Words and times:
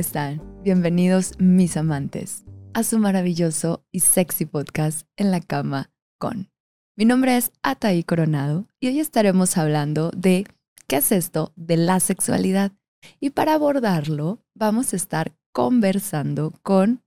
Hola, 0.00 0.06
¿cómo 0.06 0.18
están? 0.40 0.62
Bienvenidos 0.62 1.32
mis 1.38 1.76
amantes 1.76 2.46
a 2.72 2.84
su 2.84 2.98
maravilloso 2.98 3.84
y 3.92 4.00
sexy 4.00 4.46
podcast 4.46 5.06
en 5.18 5.30
la 5.30 5.42
cama 5.42 5.90
con. 6.18 6.50
Mi 6.96 7.04
nombre 7.04 7.36
es 7.36 7.52
Ataí 7.62 8.02
Coronado 8.02 8.66
y 8.80 8.86
hoy 8.86 8.98
estaremos 8.98 9.58
hablando 9.58 10.10
de 10.16 10.46
qué 10.88 10.96
es 10.96 11.12
esto 11.12 11.52
de 11.54 11.76
la 11.76 12.00
sexualidad. 12.00 12.72
Y 13.20 13.30
para 13.30 13.52
abordarlo 13.52 14.38
vamos 14.54 14.94
a 14.94 14.96
estar 14.96 15.34
conversando 15.52 16.54
con 16.62 17.02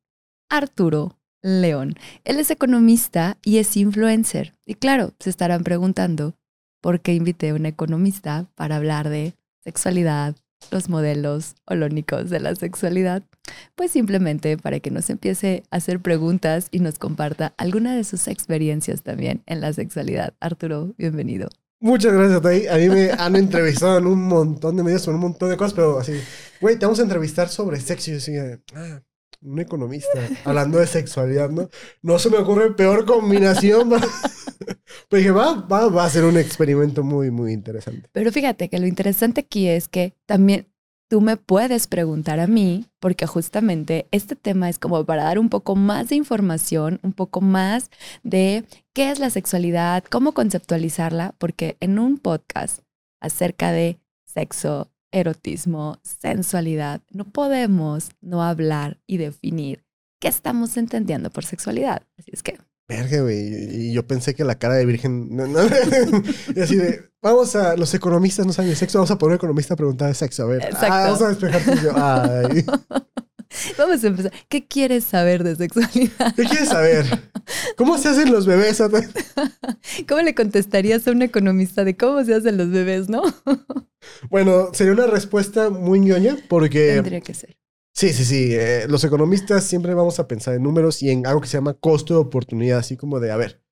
Arturo 0.48 1.18
León. 1.42 1.96
Él 2.26 2.40
es 2.40 2.52
economista 2.52 3.40
y 3.44 3.58
es 3.58 3.76
influencer. 3.76 4.54
Y 4.68 4.76
claro, 4.76 5.14
se 5.18 5.32
estarán 5.32 5.64
preguntando 5.64 6.36
por 6.80 7.02
qué 7.02 7.16
invité 7.16 7.50
a 7.50 7.56
un 7.56 7.66
economista 7.66 8.52
para 8.54 8.76
hablar 8.76 9.10
de 9.10 9.34
sexualidad, 9.64 10.36
los 10.72 10.90
modelos 10.90 11.56
holónicos 11.66 12.30
de 12.30 12.40
la 12.40 12.56
sexualidad, 12.56 13.24
pues 13.76 13.92
simplemente 13.92 14.58
para 14.58 14.80
que 14.80 14.92
nos 14.92 15.10
empiece 15.10 15.64
a 15.72 15.78
hacer 15.78 16.00
preguntas 16.00 16.68
y 16.72 16.80
nos 16.80 17.00
comparta 17.00 17.54
alguna 17.58 17.96
de 17.96 18.04
sus 18.04 18.28
experiencias 18.28 19.04
también 19.04 19.44
en 19.46 19.62
la 19.62 19.74
sexualidad. 19.74 20.34
Arturo, 20.40 20.94
bienvenido. 20.98 21.50
Muchas 21.80 22.14
gracias, 22.14 22.42
Tay. 22.42 22.68
A 22.68 22.78
mí 22.78 22.88
me 22.88 23.12
han 23.12 23.36
entrevistado 23.36 23.98
en 23.98 24.08
un 24.08 24.24
montón 24.24 24.78
de 24.78 24.84
medios 24.84 25.02
sobre 25.02 25.16
un 25.16 25.22
montón 25.22 25.50
de 25.50 25.58
cosas, 25.58 25.74
pero 25.74 26.00
así, 26.00 26.14
güey, 26.62 26.80
te 26.80 26.86
vamos 26.86 27.00
a 27.00 27.04
entrevistar 27.04 27.50
sobre 27.50 27.80
sexo. 27.82 28.10
Y 28.10 28.14
yo 28.14 28.20
decía, 28.20 28.60
ah, 28.74 29.02
un 29.44 29.60
economista 29.60 30.20
hablando 30.46 30.80
de 30.80 30.88
sexualidad, 30.88 31.50
¿no? 31.50 31.70
No 32.02 32.20
se 32.20 32.30
me 32.30 32.38
ocurre 32.38 32.74
peor 32.74 33.06
combinación. 33.06 33.90
Pero 35.10 35.20
dije, 35.20 35.32
va, 35.32 35.54
va, 35.54 35.90
va 35.90 36.06
a 36.06 36.10
ser 36.10 36.24
un 36.24 36.38
experimento 36.38 37.04
muy, 37.04 37.32
muy 37.32 37.52
interesante. 37.52 38.10
Pero 38.12 38.32
fíjate 38.32 38.70
que 38.70 38.80
lo 38.80 38.88
interesante 38.88 39.42
aquí 39.42 39.68
es 39.68 39.88
que 39.88 40.16
también 40.26 40.68
tú 41.10 41.22
me 41.22 41.38
puedes 41.38 41.88
preguntar 41.88 42.40
a 42.40 42.48
mí, 42.48 42.88
porque 43.00 43.28
justamente 43.28 44.08
este 44.12 44.36
tema 44.36 44.70
es 44.70 44.80
como 44.80 45.06
para 45.06 45.24
dar 45.24 45.38
un 45.38 45.50
poco 45.50 45.76
más 45.76 46.10
de 46.10 46.16
información, 46.16 47.00
un 47.04 47.14
poco 47.14 47.42
más 47.42 47.92
de 48.24 48.64
qué 48.94 49.12
es 49.12 49.20
la 49.20 49.30
sexualidad, 49.30 50.04
cómo 50.06 50.34
conceptualizarla, 50.34 51.36
porque 51.38 51.78
en 51.82 52.00
un 52.00 52.18
podcast 52.18 52.80
acerca 53.22 53.72
de 53.72 54.00
sexo, 54.26 54.93
erotismo, 55.14 56.00
sensualidad, 56.04 57.02
no 57.12 57.32
podemos 57.32 58.10
no 58.20 58.44
hablar 58.44 59.00
y 59.08 59.18
definir 59.18 59.86
qué 60.20 60.28
estamos 60.28 60.76
entendiendo 60.76 61.30
por 61.30 61.46
sexualidad. 61.46 62.04
Así 62.18 62.32
es 62.34 62.44
que 62.44 62.58
Verga, 62.88 63.22
güey. 63.22 63.88
Y 63.88 63.94
yo 63.94 64.06
pensé 64.06 64.36
que 64.36 64.44
la 64.44 64.56
cara 64.56 64.76
de 64.76 64.86
virgen. 64.86 65.30
y 66.56 66.60
así 66.60 66.76
de. 66.76 67.10
Vamos 67.22 67.56
a. 67.56 67.78
Los 67.78 67.94
economistas 67.94 68.46
no 68.46 68.52
saben 68.52 68.72
de 68.72 68.76
sexo. 68.76 68.98
Vamos 68.98 69.12
a 69.12 69.18
poner 69.18 69.38
economista 69.38 69.74
a 69.74 69.78
preguntar 69.78 70.10
de 70.10 70.14
sexo. 70.16 70.44
A 70.44 70.48
ver. 70.48 70.70
Ah, 70.82 71.06
vamos 71.06 71.22
a 71.22 71.30
despejar 71.30 71.82
yo. 71.82 71.94
Ay. 71.96 72.66
Vamos 73.78 74.04
a 74.04 74.08
empezar. 74.08 74.32
¿Qué 74.50 74.66
quieres 74.66 75.04
saber 75.04 75.44
de 75.44 75.56
sexualidad? 75.56 76.36
¿Qué 76.36 76.44
quieres 76.44 76.70
saber? 76.70 77.06
¿Cómo 77.78 77.98
se 77.98 78.10
hacen 78.10 78.32
los 78.32 78.46
bebés? 78.46 78.82
¿Cómo 80.08 80.22
le 80.22 80.36
contestarías 80.36 81.08
a 81.08 81.12
un 81.12 81.22
economista 81.22 81.84
de 81.84 81.96
cómo 81.96 82.24
se 82.24 82.34
hacen 82.36 82.58
los 82.58 82.70
bebés, 82.70 83.10
no? 83.10 83.24
Bueno, 84.30 84.74
sería 84.74 84.92
una 84.92 85.08
respuesta 85.08 85.70
muy 85.70 86.02
ñoña 86.02 86.36
porque. 86.50 86.96
Tendría 86.96 87.22
que 87.22 87.34
ser. 87.34 87.58
Sí, 87.94 88.12
sí, 88.12 88.26
sí. 88.26 88.50
Eh, 88.52 88.86
los 88.90 89.02
economistas 89.06 89.64
siempre 89.64 89.94
vamos 89.94 90.20
a 90.20 90.28
pensar 90.28 90.56
en 90.56 90.64
números 90.64 91.02
y 91.02 91.10
en 91.10 91.26
algo 91.26 91.40
que 91.40 91.48
se 91.48 91.56
llama 91.56 91.76
costo 91.76 92.14
de 92.14 92.20
oportunidad, 92.20 92.80
así 92.80 92.98
como 92.98 93.22
de, 93.22 93.32
a 93.32 93.38
ver, 93.38 93.64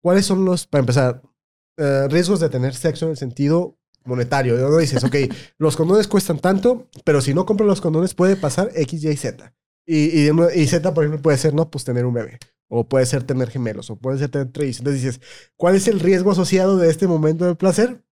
¿cuáles 0.00 0.24
son 0.24 0.44
los, 0.44 0.68
para 0.68 0.80
empezar, 0.80 1.22
eh, 1.78 2.06
riesgos 2.08 2.38
de 2.38 2.48
tener 2.48 2.74
sexo 2.74 3.06
en 3.06 3.10
el 3.10 3.16
sentido 3.16 3.76
monetario? 4.04 4.56
¿De 4.56 4.62
dónde 4.62 4.82
dices, 4.82 5.02
ok, 5.04 5.16
los 5.58 5.76
condones 5.76 6.08
cuestan 6.08 6.38
tanto, 6.38 6.88
pero 7.04 7.20
si 7.20 7.34
no 7.34 7.46
compro 7.46 7.66
los 7.66 7.80
condones 7.80 8.14
puede 8.14 8.36
pasar 8.36 8.70
X, 8.74 9.04
Y, 9.04 9.16
Z. 9.16 9.54
Y, 9.86 10.28
y, 10.28 10.66
Z, 10.66 10.94
por 10.94 11.04
ejemplo, 11.04 11.22
puede 11.22 11.38
ser, 11.38 11.54
no, 11.54 11.70
pues 11.70 11.84
tener 11.84 12.06
un 12.06 12.14
bebé. 12.14 12.38
O 12.68 12.88
puede 12.88 13.04
ser 13.06 13.24
tener 13.24 13.50
gemelos, 13.50 13.90
o 13.90 13.96
puede 13.96 14.18
ser 14.18 14.30
tener 14.30 14.50
tres. 14.50 14.78
Entonces 14.78 15.02
dices, 15.02 15.20
¿cuál 15.56 15.74
es 15.76 15.88
el 15.88 16.00
riesgo 16.00 16.30
asociado 16.30 16.78
de 16.78 16.88
este 16.88 17.06
momento 17.06 17.44
de 17.44 17.54
placer 17.54 18.02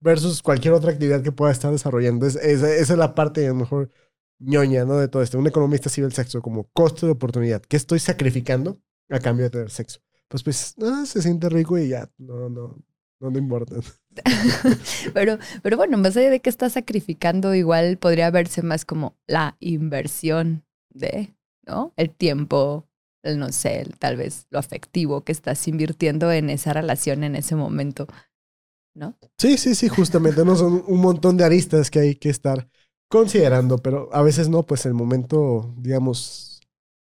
versus 0.00 0.42
cualquier 0.42 0.74
otra 0.74 0.92
actividad 0.92 1.22
que 1.22 1.32
pueda 1.32 1.52
estar 1.52 1.70
desarrollando? 1.72 2.26
esa 2.26 2.74
es 2.74 2.88
la 2.90 3.14
parte, 3.14 3.44
a 3.46 3.50
lo 3.50 3.56
mejor, 3.56 3.90
ñoña, 4.38 4.84
¿no? 4.84 4.96
De 4.98 5.08
todo 5.08 5.22
esto. 5.22 5.38
Un 5.38 5.46
economista 5.46 5.88
sí 5.90 6.00
ve 6.00 6.06
el 6.06 6.12
sexo 6.12 6.42
como 6.42 6.64
costo 6.72 7.06
de 7.06 7.12
oportunidad. 7.12 7.62
¿Qué 7.62 7.76
estoy 7.76 7.98
sacrificando 7.98 8.80
a 9.10 9.20
cambio 9.20 9.44
de 9.44 9.50
tener 9.50 9.70
sexo? 9.70 10.00
Pues, 10.28 10.42
pues, 10.42 10.74
ah, 10.82 11.04
se 11.06 11.22
siente 11.22 11.48
rico 11.48 11.78
y 11.78 11.88
ya, 11.88 12.10
no, 12.18 12.48
no, 12.48 12.82
no 13.20 13.30
me 13.30 13.38
importa. 13.38 13.76
pero, 15.14 15.38
pero 15.62 15.76
bueno, 15.76 15.98
más 15.98 16.16
allá 16.16 16.30
de 16.30 16.40
que 16.40 16.50
estás 16.50 16.72
sacrificando, 16.72 17.54
igual 17.54 17.98
podría 17.98 18.30
verse 18.30 18.62
más 18.62 18.84
como 18.84 19.16
la 19.26 19.56
inversión 19.60 20.64
de, 20.90 21.34
¿no? 21.66 21.92
El 21.96 22.10
tiempo, 22.10 22.86
el 23.22 23.38
no 23.38 23.52
sé, 23.52 23.86
tal 23.98 24.16
vez 24.16 24.46
lo 24.50 24.58
afectivo 24.58 25.24
que 25.24 25.32
estás 25.32 25.66
invirtiendo 25.68 26.30
en 26.32 26.50
esa 26.50 26.72
relación 26.72 27.24
en 27.24 27.36
ese 27.36 27.56
momento, 27.56 28.06
¿no? 28.94 29.16
Sí, 29.38 29.58
sí, 29.58 29.74
sí, 29.74 29.88
justamente, 29.88 30.44
¿no? 30.44 30.56
Son 30.56 30.84
un 30.86 31.00
montón 31.00 31.36
de 31.36 31.44
aristas 31.44 31.90
que 31.90 31.98
hay 32.00 32.14
que 32.14 32.30
estar 32.30 32.68
considerando, 33.08 33.78
pero 33.78 34.08
a 34.12 34.22
veces 34.22 34.48
no, 34.48 34.64
pues 34.64 34.86
el 34.86 34.94
momento, 34.94 35.74
digamos, 35.78 36.45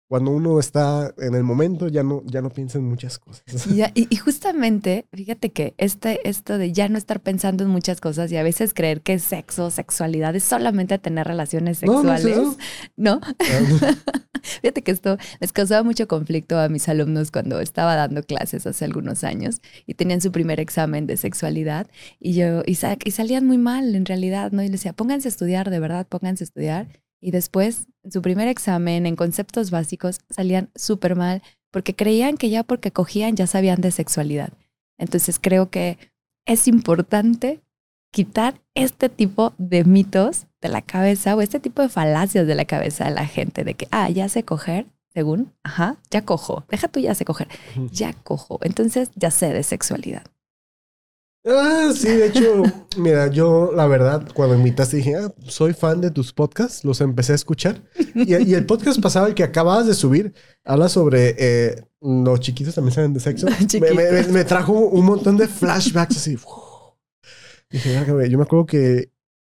cuando 0.07 0.31
uno 0.31 0.59
está 0.59 1.13
en 1.17 1.35
el 1.35 1.43
momento 1.43 1.89
ya 1.89 2.01
no, 2.01 2.23
ya 2.25 2.41
no 2.41 2.49
piensa 2.49 2.77
en 2.77 2.85
muchas 2.85 3.19
cosas. 3.19 3.67
y, 3.93 4.15
justamente, 4.15 5.05
fíjate 5.11 5.51
que 5.51 5.73
este, 5.77 6.27
esto 6.27 6.57
de 6.57 6.71
ya 6.71 6.87
no 6.87 6.97
estar 6.97 7.19
pensando 7.19 7.65
en 7.65 7.69
muchas 7.69 7.99
cosas 7.99 8.31
y 8.31 8.37
a 8.37 8.43
veces 8.43 8.73
creer 8.73 9.01
que 9.01 9.19
sexo, 9.19 9.69
sexualidad 9.69 10.35
es 10.35 10.43
solamente 10.43 10.97
tener 10.97 11.27
relaciones 11.27 11.79
sexuales, 11.79 12.57
¿no? 12.95 13.19
fíjate 14.61 14.81
que 14.81 14.91
esto 14.91 15.17
les 15.41 15.51
causaba 15.51 15.83
mucho 15.83 16.07
conflicto 16.07 16.57
a 16.57 16.69
mis 16.69 16.87
alumnos 16.87 17.31
cuando 17.31 17.59
estaba 17.59 17.95
dando 17.95 18.23
clases 18.23 18.65
hace 18.65 18.85
algunos 18.85 19.25
años 19.25 19.61
y 19.85 19.95
tenían 19.95 20.21
su 20.21 20.31
primer 20.31 20.61
examen 20.61 21.05
de 21.05 21.17
sexualidad 21.17 21.87
y 22.19 22.33
yo, 22.33 22.61
y, 22.65 22.77
y 23.03 23.11
salían 23.11 23.45
muy 23.45 23.57
mal 23.57 23.93
en 23.93 24.05
realidad, 24.05 24.51
¿no? 24.53 24.61
Y 24.61 24.67
les 24.67 24.79
decía, 24.79 24.93
pónganse 24.93 25.27
a 25.27 25.31
estudiar, 25.31 25.69
de 25.69 25.79
verdad, 25.79 26.07
pónganse 26.07 26.43
a 26.43 26.45
estudiar. 26.45 26.87
Y 27.19 27.31
después, 27.31 27.87
en 28.03 28.11
su 28.11 28.21
primer 28.21 28.47
examen, 28.47 29.05
en 29.05 29.15
conceptos 29.15 29.71
básicos, 29.71 30.19
salían 30.29 30.69
súper 30.75 31.15
mal 31.15 31.41
porque 31.71 31.95
creían 31.95 32.37
que 32.37 32.49
ya 32.49 32.63
porque 32.63 32.91
cogían 32.91 33.35
ya 33.35 33.47
sabían 33.47 33.81
de 33.81 33.91
sexualidad. 33.91 34.53
Entonces 34.97 35.39
creo 35.39 35.69
que 35.69 35.97
es 36.45 36.67
importante 36.67 37.61
quitar 38.11 38.61
este 38.73 39.09
tipo 39.09 39.53
de 39.57 39.83
mitos 39.83 40.47
de 40.61 40.69
la 40.69 40.81
cabeza 40.81 41.35
o 41.35 41.41
este 41.41 41.59
tipo 41.59 41.81
de 41.81 41.89
falacias 41.89 42.47
de 42.47 42.55
la 42.55 42.65
cabeza 42.65 43.05
de 43.05 43.11
la 43.11 43.25
gente 43.25 43.63
de 43.63 43.73
que, 43.73 43.87
ah, 43.91 44.09
ya 44.09 44.29
sé 44.29 44.43
coger, 44.43 44.87
según, 45.13 45.53
ajá, 45.63 45.97
ya 46.09 46.23
cojo, 46.23 46.63
deja 46.69 46.87
tú 46.87 46.99
ya 46.99 47.13
sé 47.15 47.25
coger, 47.25 47.47
ya 47.91 48.13
cojo, 48.13 48.59
entonces 48.63 49.11
ya 49.15 49.29
sé 49.29 49.53
de 49.53 49.63
sexualidad. 49.63 50.23
Ah, 51.49 51.91
sí, 51.95 52.09
de 52.09 52.27
hecho, 52.27 52.63
mira, 52.97 53.27
yo 53.27 53.71
la 53.73 53.87
verdad, 53.87 54.27
cuando 54.33 54.55
invitaste 54.55 54.97
dije, 54.97 55.15
ah, 55.15 55.33
soy 55.47 55.73
fan 55.73 56.01
de 56.01 56.11
tus 56.11 56.33
podcasts, 56.33 56.83
los 56.83 56.99
empecé 56.99 57.31
a 57.31 57.35
escuchar. 57.35 57.81
Y, 58.15 58.33
el 58.53 58.65
podcast 58.65 58.99
pasado, 59.01 59.27
el 59.27 59.33
que 59.33 59.43
acabas 59.43 59.87
de 59.87 59.93
subir, 59.93 60.33
habla 60.65 60.89
sobre 60.89 61.35
eh, 61.37 61.83
los 62.01 62.41
chiquitos 62.41 62.75
también 62.75 62.93
saben 62.93 63.13
de 63.13 63.21
sexo. 63.21 63.47
Me, 64.31 64.43
trajo 64.43 64.73
un 64.73 65.05
montón 65.05 65.37
de 65.37 65.47
flashbacks 65.47 66.17
así. 66.17 66.37
Dije, 67.69 68.05
yo 68.29 68.37
me 68.37 68.43
acuerdo 68.43 68.65
que 68.65 69.11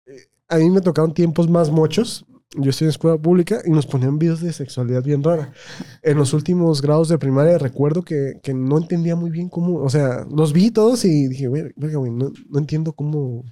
eh, 0.06 0.28
a 0.48 0.58
mí 0.58 0.70
me 0.70 0.82
tocaron 0.82 1.14
tiempos 1.14 1.50
más 1.50 1.70
mochos 1.70 2.26
yo 2.58 2.70
estoy 2.70 2.86
en 2.86 2.90
escuela 2.90 3.18
pública 3.18 3.62
y 3.66 3.70
nos 3.70 3.86
ponían 3.86 4.20
videos 4.20 4.42
de 4.42 4.52
sexualidad 4.52 5.04
bien 5.04 5.24
rara. 5.24 5.54
En 6.02 6.18
los 6.18 6.34
últimos 6.34 6.82
grados 6.82 7.08
de 7.08 7.18
primaria 7.18 7.58
recuerdo 7.58 8.02
que, 8.02 8.40
que 8.44 8.54
no 8.54 8.78
entendía 8.78 9.16
muy 9.16 9.30
bien 9.30 9.50
cómo, 9.50 9.78
o 9.78 9.90
sea, 9.90 10.26
los 10.30 10.52
vi 10.52 10.72
todos 10.72 11.06
y 11.06 11.28
dije, 11.28 11.48
güey, 11.48 11.72
no, 11.76 12.32
no 12.50 12.60
entiendo 12.60 12.94
cómo, 12.94 13.46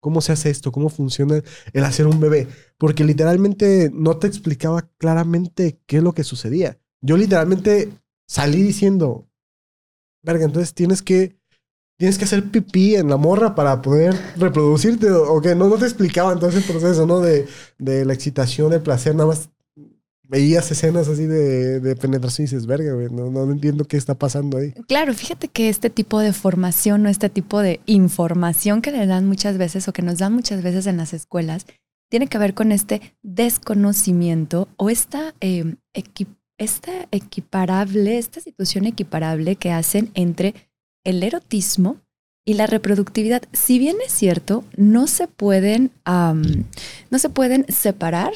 cómo 0.00 0.20
se 0.20 0.32
hace 0.32 0.50
esto, 0.50 0.72
cómo 0.72 0.88
funciona 0.88 1.42
el 1.72 1.84
hacer 1.84 2.06
un 2.06 2.18
bebé. 2.18 2.48
Porque 2.76 3.04
literalmente 3.04 3.90
no 3.94 4.18
te 4.18 4.26
explicaba 4.26 4.82
claramente 4.98 5.80
qué 5.86 5.98
es 5.98 6.02
lo 6.02 6.12
que 6.12 6.24
sucedía. 6.24 6.78
Yo 7.00 7.16
literalmente 7.16 7.90
salí 8.26 8.62
diciendo, 8.62 9.28
verga, 10.22 10.44
entonces 10.44 10.74
tienes 10.74 11.02
que 11.02 11.41
tienes 12.02 12.18
que 12.18 12.24
hacer 12.24 12.50
pipí 12.50 12.96
en 12.96 13.08
la 13.08 13.16
morra 13.16 13.54
para 13.54 13.80
poder 13.80 14.12
reproducirte 14.36 15.08
o, 15.08 15.40
que 15.40 15.54
no, 15.54 15.70
te 15.76 15.84
explicaba 15.84 16.32
entonces 16.32 16.64
el 16.64 16.68
proceso, 16.68 17.06
¿no? 17.06 17.20
De, 17.20 17.46
la 17.78 18.12
excitación, 18.12 18.72
del 18.72 18.80
placer, 18.80 19.14
nada 19.14 19.28
más 19.28 19.50
veías 20.24 20.68
escenas 20.72 21.06
así 21.06 21.26
de, 21.26 21.94
penetración 22.00 22.42
y 22.42 22.50
dices, 22.50 22.66
verga, 22.66 22.92
güey, 22.94 23.08
no, 23.08 23.30
no, 23.30 23.48
entiendo 23.52 23.84
qué 23.84 23.96
está 23.96 24.16
pasando 24.16 24.58
ahí. 24.58 24.72
Claro, 24.88 25.14
fíjate 25.14 25.46
que 25.46 25.68
este 25.68 25.90
tipo 25.90 26.18
de 26.18 26.32
formación 26.32 27.06
o 27.06 27.08
este 27.08 27.28
tipo 27.28 27.60
de 27.60 27.78
información 27.86 28.82
que 28.82 28.90
le 28.90 29.06
dan 29.06 29.24
muchas 29.26 29.56
veces 29.56 29.86
o 29.86 29.92
que 29.92 30.02
nos 30.02 30.18
dan 30.18 30.32
muchas 30.32 30.60
veces 30.60 30.88
en 30.88 30.96
las 30.96 31.12
escuelas 31.12 31.66
tiene 32.10 32.26
que 32.26 32.38
ver 32.38 32.54
con 32.54 32.72
este 32.72 33.00
desconocimiento 33.22 34.66
o 34.76 34.90
esta, 34.90 35.36
eh, 35.40 35.76
esta 36.58 37.06
equiparable, 37.12 38.18
esta 38.18 38.40
situación 38.40 38.86
equiparable 38.86 39.54
que 39.54 39.70
hacen 39.70 40.10
entre 40.14 40.71
el 41.04 41.22
erotismo 41.22 41.96
y 42.44 42.54
la 42.54 42.66
reproductividad, 42.66 43.42
si 43.52 43.78
bien 43.78 43.96
es 44.04 44.12
cierto, 44.12 44.64
no 44.76 45.06
se 45.06 45.28
pueden, 45.28 45.92
no 46.04 47.18
se 47.18 47.28
pueden 47.28 47.66
separar 47.68 48.32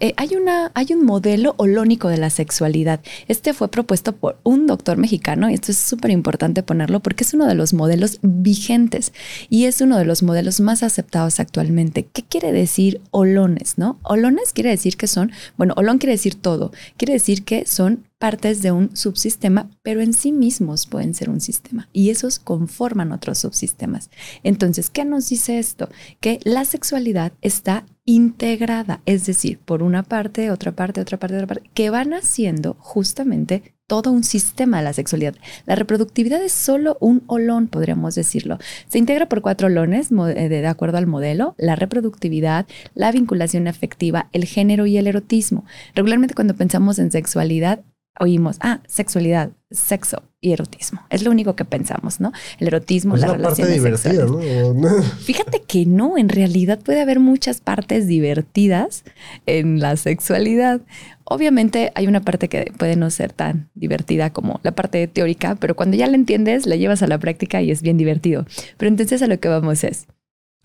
eh, 0.00 0.14
hay, 0.16 0.34
una, 0.34 0.70
hay 0.74 0.88
un 0.92 1.04
modelo 1.04 1.54
holónico 1.58 2.08
de 2.08 2.18
la 2.18 2.30
sexualidad. 2.30 3.00
Este 3.26 3.52
fue 3.54 3.70
propuesto 3.70 4.16
por 4.16 4.38
un 4.42 4.66
doctor 4.66 4.96
mexicano 4.96 5.50
y 5.50 5.54
esto 5.54 5.72
es 5.72 5.78
súper 5.78 6.10
importante 6.10 6.62
ponerlo 6.62 7.00
porque 7.00 7.24
es 7.24 7.34
uno 7.34 7.46
de 7.46 7.54
los 7.54 7.74
modelos 7.74 8.18
vigentes 8.22 9.12
y 9.48 9.64
es 9.64 9.80
uno 9.80 9.98
de 9.98 10.04
los 10.04 10.22
modelos 10.22 10.60
más 10.60 10.82
aceptados 10.82 11.40
actualmente. 11.40 12.06
¿Qué 12.06 12.22
quiere 12.22 12.52
decir 12.52 13.00
holones? 13.10 13.78
¿no? 13.78 13.98
Holones 14.02 14.52
quiere 14.52 14.70
decir 14.70 14.96
que 14.96 15.06
son, 15.06 15.32
bueno, 15.56 15.74
holón 15.76 15.98
quiere 15.98 16.12
decir 16.12 16.34
todo, 16.34 16.72
quiere 16.96 17.14
decir 17.14 17.44
que 17.44 17.66
son 17.66 18.04
partes 18.18 18.62
de 18.62 18.72
un 18.72 18.96
subsistema, 18.96 19.70
pero 19.82 20.00
en 20.00 20.12
sí 20.12 20.32
mismos 20.32 20.86
pueden 20.86 21.14
ser 21.14 21.30
un 21.30 21.40
sistema 21.40 21.88
y 21.92 22.10
esos 22.10 22.38
conforman 22.38 23.12
otros 23.12 23.38
subsistemas. 23.38 24.10
Entonces, 24.42 24.90
¿qué 24.90 25.04
nos 25.04 25.28
dice 25.28 25.58
esto? 25.58 25.88
Que 26.20 26.40
la 26.44 26.64
sexualidad 26.64 27.32
está 27.40 27.86
integrada, 28.08 29.02
es 29.04 29.26
decir, 29.26 29.58
por 29.58 29.82
una 29.82 30.02
parte, 30.02 30.50
otra 30.50 30.72
parte, 30.72 31.02
otra 31.02 31.18
parte, 31.18 31.36
otra 31.36 31.46
parte, 31.46 31.70
que 31.74 31.90
van 31.90 32.14
haciendo 32.14 32.74
justamente 32.80 33.74
todo 33.86 34.10
un 34.12 34.24
sistema 34.24 34.78
de 34.78 34.84
la 34.84 34.94
sexualidad. 34.94 35.34
La 35.66 35.74
reproductividad 35.74 36.42
es 36.42 36.52
solo 36.52 36.96
un 37.00 37.22
olón, 37.26 37.68
podríamos 37.68 38.14
decirlo. 38.14 38.56
Se 38.88 38.96
integra 38.96 39.28
por 39.28 39.42
cuatro 39.42 39.66
olones 39.66 40.08
eh, 40.10 40.48
de 40.48 40.66
acuerdo 40.66 40.96
al 40.96 41.06
modelo, 41.06 41.54
la 41.58 41.76
reproductividad, 41.76 42.66
la 42.94 43.12
vinculación 43.12 43.68
afectiva, 43.68 44.30
el 44.32 44.46
género 44.46 44.86
y 44.86 44.96
el 44.96 45.06
erotismo. 45.06 45.66
Regularmente 45.94 46.34
cuando 46.34 46.56
pensamos 46.56 46.98
en 46.98 47.10
sexualidad, 47.10 47.84
oímos, 48.18 48.56
ah, 48.60 48.80
sexualidad, 48.86 49.50
sexo 49.70 50.22
y 50.40 50.52
erotismo. 50.52 51.00
Es 51.10 51.22
lo 51.22 51.30
único 51.30 51.56
que 51.56 51.64
pensamos, 51.64 52.20
¿no? 52.20 52.32
El 52.58 52.68
erotismo, 52.68 53.16
es 53.16 53.22
la 53.22 53.36
parte 53.36 53.66
divertida, 53.66 54.24
¿no? 54.26 55.02
Fíjate 55.20 55.62
que 55.62 55.84
no, 55.86 56.16
en 56.16 56.28
realidad 56.28 56.78
puede 56.80 57.00
haber 57.00 57.20
muchas 57.20 57.60
partes 57.60 58.06
divertidas 58.06 59.04
en 59.46 59.80
la 59.80 59.96
sexualidad. 59.96 60.80
Obviamente 61.24 61.92
hay 61.94 62.06
una 62.06 62.20
parte 62.20 62.48
que 62.48 62.72
puede 62.76 62.96
no 62.96 63.10
ser 63.10 63.32
tan 63.32 63.68
divertida 63.74 64.32
como 64.32 64.60
la 64.62 64.72
parte 64.72 65.06
teórica, 65.08 65.56
pero 65.56 65.76
cuando 65.76 65.96
ya 65.96 66.06
la 66.06 66.14
entiendes, 66.14 66.66
la 66.66 66.76
llevas 66.76 67.02
a 67.02 67.06
la 67.06 67.18
práctica 67.18 67.60
y 67.60 67.70
es 67.70 67.82
bien 67.82 67.98
divertido. 67.98 68.46
Pero 68.76 68.88
entonces 68.88 69.22
a 69.22 69.26
lo 69.26 69.38
que 69.38 69.48
vamos 69.48 69.84
es, 69.84 70.06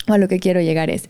o 0.07 0.13
a 0.13 0.17
lo 0.17 0.27
que 0.27 0.39
quiero 0.39 0.61
llegar 0.61 0.89
es, 0.89 1.09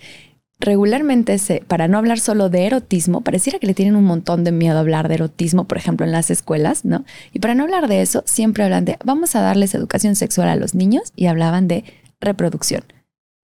regularmente, 0.59 1.37
se, 1.37 1.61
para 1.67 1.87
no 1.87 1.97
hablar 1.97 2.19
solo 2.19 2.49
de 2.49 2.65
erotismo, 2.65 3.21
pareciera 3.21 3.59
que 3.59 3.67
le 3.67 3.73
tienen 3.73 3.95
un 3.95 4.05
montón 4.05 4.43
de 4.43 4.51
miedo 4.51 4.77
a 4.77 4.81
hablar 4.81 5.07
de 5.07 5.15
erotismo, 5.15 5.65
por 5.65 5.77
ejemplo, 5.77 6.05
en 6.05 6.11
las 6.11 6.29
escuelas, 6.29 6.85
¿no? 6.85 7.05
Y 7.33 7.39
para 7.39 7.55
no 7.55 7.63
hablar 7.63 7.87
de 7.87 8.01
eso, 8.01 8.23
siempre 8.25 8.63
hablan 8.63 8.85
de, 8.85 8.97
vamos 9.03 9.35
a 9.35 9.41
darles 9.41 9.75
educación 9.75 10.15
sexual 10.15 10.47
a 10.47 10.55
los 10.55 10.75
niños 10.75 11.11
y 11.15 11.27
hablaban 11.27 11.67
de 11.67 11.83
reproducción. 12.21 12.83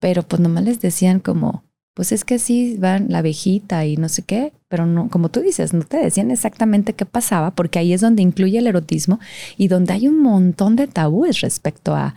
Pero 0.00 0.22
pues 0.22 0.40
nomás 0.40 0.64
les 0.64 0.80
decían 0.80 1.20
como, 1.20 1.64
pues 1.94 2.12
es 2.12 2.24
que 2.24 2.38
sí 2.38 2.76
van 2.78 3.06
la 3.10 3.18
abejita 3.18 3.84
y 3.84 3.96
no 3.96 4.08
sé 4.08 4.22
qué, 4.22 4.52
pero 4.70 4.86
no, 4.86 5.08
como 5.08 5.30
tú 5.30 5.40
dices, 5.40 5.74
no 5.74 5.82
te 5.82 5.96
decían 5.96 6.30
exactamente 6.30 6.92
qué 6.92 7.04
pasaba, 7.04 7.50
porque 7.50 7.80
ahí 7.80 7.92
es 7.92 8.00
donde 8.00 8.22
incluye 8.22 8.56
el 8.56 8.68
erotismo 8.68 9.18
y 9.56 9.66
donde 9.66 9.94
hay 9.94 10.06
un 10.06 10.22
montón 10.22 10.76
de 10.76 10.86
tabúes 10.86 11.40
respecto 11.40 11.96
a, 11.96 12.14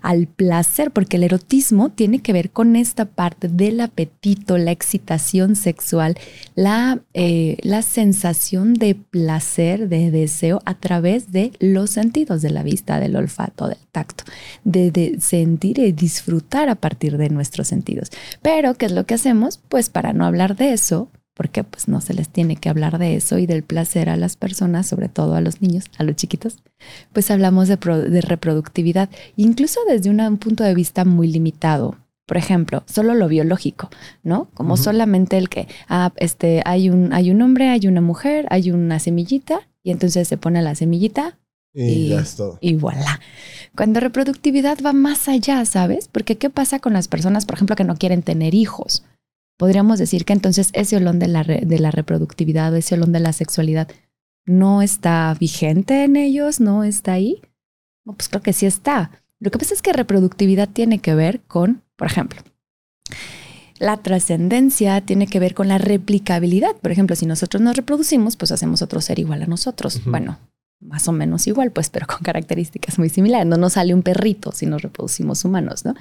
al 0.00 0.26
placer, 0.26 0.90
porque 0.90 1.18
el 1.18 1.24
erotismo 1.24 1.90
tiene 1.90 2.20
que 2.20 2.32
ver 2.32 2.50
con 2.50 2.76
esta 2.76 3.04
parte 3.04 3.48
del 3.48 3.82
apetito, 3.82 4.56
la 4.56 4.70
excitación 4.70 5.54
sexual, 5.54 6.16
la, 6.54 7.00
eh, 7.12 7.58
la 7.60 7.82
sensación 7.82 8.72
de 8.72 8.94
placer, 8.94 9.90
de 9.90 10.10
deseo 10.10 10.62
a 10.64 10.78
través 10.78 11.30
de 11.30 11.52
los 11.58 11.90
sentidos, 11.90 12.40
de 12.40 12.50
la 12.50 12.62
vista, 12.62 12.98
del 13.00 13.16
olfato, 13.16 13.68
del 13.68 13.86
tacto, 13.92 14.24
de, 14.64 14.90
de 14.90 15.20
sentir 15.20 15.78
y 15.78 15.92
disfrutar 15.92 16.70
a 16.70 16.76
partir 16.76 17.18
de 17.18 17.28
nuestros 17.28 17.68
sentidos. 17.68 18.08
Pero, 18.40 18.76
¿qué 18.76 18.86
es 18.86 18.92
lo 18.92 19.04
que 19.04 19.12
hacemos? 19.12 19.60
Pues 19.68 19.90
para 19.90 20.14
no 20.14 20.24
hablar 20.24 20.56
de 20.56 20.72
eso, 20.72 21.10
porque 21.34 21.64
pues 21.64 21.88
no 21.88 22.00
se 22.00 22.14
les 22.14 22.28
tiene 22.28 22.56
que 22.56 22.68
hablar 22.68 22.98
de 22.98 23.16
eso 23.16 23.38
y 23.38 23.46
del 23.46 23.62
placer 23.62 24.08
a 24.08 24.16
las 24.16 24.36
personas, 24.36 24.86
sobre 24.86 25.08
todo 25.08 25.34
a 25.34 25.40
los 25.40 25.62
niños, 25.62 25.86
a 25.98 26.04
los 26.04 26.16
chiquitos, 26.16 26.58
pues 27.12 27.30
hablamos 27.30 27.68
de, 27.68 27.76
reproductividad, 27.76 29.08
incluso 29.36 29.80
desde 29.88 30.10
un 30.10 30.36
punto 30.38 30.64
de 30.64 30.74
vista 30.74 31.04
muy 31.04 31.28
limitado. 31.28 31.96
Por 32.26 32.36
ejemplo, 32.36 32.84
solo 32.86 33.14
lo 33.14 33.26
biológico, 33.26 33.90
¿no? 34.22 34.48
Como 34.54 34.76
solamente 34.76 35.36
el 35.36 35.48
que, 35.48 35.66
ah, 35.88 36.12
este, 36.16 36.62
hay 36.64 36.88
un, 36.88 37.12
hay 37.12 37.32
un 37.32 37.42
hombre, 37.42 37.68
hay 37.68 37.88
una 37.88 38.00
mujer, 38.00 38.46
hay 38.50 38.70
una 38.70 39.00
semillita, 39.00 39.68
y 39.82 39.90
entonces 39.90 40.28
se 40.28 40.36
pone 40.36 40.62
la 40.62 40.76
semillita, 40.76 41.38
y, 41.72 42.08
ya 42.08 42.20
es 42.20 42.36
todo. 42.36 42.58
Y 42.60 42.74
voilà. 42.74 43.20
Cuando 43.76 44.00
reproductividad 44.00 44.78
va 44.84 44.92
más 44.92 45.28
allá, 45.28 45.64
¿sabes? 45.64 46.08
Porque 46.08 46.36
¿qué 46.36 46.50
pasa 46.50 46.80
con 46.80 46.92
las 46.92 47.08
personas, 47.08 47.46
por 47.46 47.54
ejemplo, 47.54 47.76
que 47.76 47.84
no 47.84 47.96
quieren 47.96 48.22
tener 48.22 48.54
hijos? 48.54 49.04
Podríamos 49.60 49.98
decir 49.98 50.24
que 50.24 50.32
entonces 50.32 50.70
ese 50.72 50.96
olón 50.96 51.18
de 51.18 51.28
la, 51.28 51.44
de 51.44 51.78
la 51.78 51.90
reproductividad, 51.90 52.74
ese 52.74 52.94
olón 52.94 53.12
de 53.12 53.20
la 53.20 53.34
sexualidad, 53.34 53.88
no 54.46 54.80
está 54.80 55.36
vigente 55.38 56.04
en 56.04 56.16
ellos, 56.16 56.60
no 56.60 56.82
está 56.82 57.12
ahí. 57.12 57.42
No, 58.06 58.14
pues 58.14 58.30
creo 58.30 58.40
que 58.40 58.54
sí 58.54 58.64
está. 58.64 59.10
Lo 59.38 59.50
que 59.50 59.58
pasa 59.58 59.74
es 59.74 59.82
que 59.82 59.92
reproductividad 59.92 60.66
tiene 60.66 61.00
que 61.00 61.14
ver 61.14 61.42
con, 61.42 61.82
por 61.96 62.06
ejemplo, 62.06 62.40
la 63.78 63.98
trascendencia 63.98 65.02
tiene 65.02 65.26
que 65.26 65.40
ver 65.40 65.52
con 65.52 65.68
la 65.68 65.76
replicabilidad. 65.76 66.74
Por 66.76 66.90
ejemplo, 66.90 67.14
si 67.14 67.26
nosotros 67.26 67.60
nos 67.60 67.76
reproducimos, 67.76 68.36
pues 68.36 68.52
hacemos 68.52 68.80
otro 68.80 69.02
ser 69.02 69.18
igual 69.18 69.42
a 69.42 69.46
nosotros. 69.46 70.00
Bueno, 70.06 70.38
más 70.80 71.06
o 71.06 71.12
menos 71.12 71.46
igual, 71.46 71.70
pues, 71.70 71.90
pero 71.90 72.06
con 72.06 72.20
características 72.22 72.98
muy 72.98 73.10
similares. 73.10 73.46
No 73.46 73.58
nos 73.58 73.74
sale 73.74 73.92
un 73.92 74.02
perrito 74.02 74.52
si 74.52 74.64
nos 74.64 74.80
reproducimos 74.80 75.44
humanos, 75.44 75.84
¿no? 75.84 75.94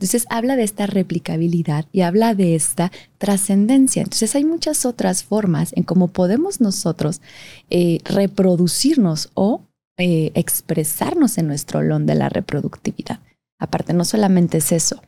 Entonces 0.00 0.24
habla 0.30 0.56
de 0.56 0.62
esta 0.62 0.86
replicabilidad 0.86 1.84
y 1.92 2.00
habla 2.00 2.34
de 2.34 2.54
esta 2.54 2.90
trascendencia. 3.18 4.00
Entonces 4.00 4.34
hay 4.34 4.46
muchas 4.46 4.86
otras 4.86 5.24
formas 5.24 5.74
en 5.76 5.82
cómo 5.82 6.08
podemos 6.08 6.58
nosotros 6.62 7.20
eh, 7.68 7.98
reproducirnos 8.06 9.30
o 9.34 9.60
eh, 9.98 10.32
expresarnos 10.34 11.36
en 11.36 11.48
nuestro 11.48 11.80
olón 11.80 12.06
de 12.06 12.14
la 12.14 12.30
reproductividad. 12.30 13.20
Aparte, 13.58 13.92
no 13.92 14.06
solamente 14.06 14.56
es 14.56 14.72
eso. 14.72 15.02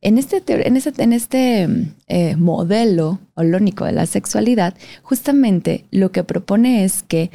En 0.00 0.16
este, 0.16 0.42
en 0.48 0.78
este, 0.78 1.02
en 1.02 1.12
este 1.12 1.68
eh, 2.08 2.36
modelo 2.36 3.18
holónico 3.34 3.84
de 3.84 3.92
la 3.92 4.06
sexualidad, 4.06 4.74
justamente 5.02 5.84
lo 5.90 6.10
que 6.10 6.24
propone 6.24 6.84
es 6.84 7.02
que 7.02 7.30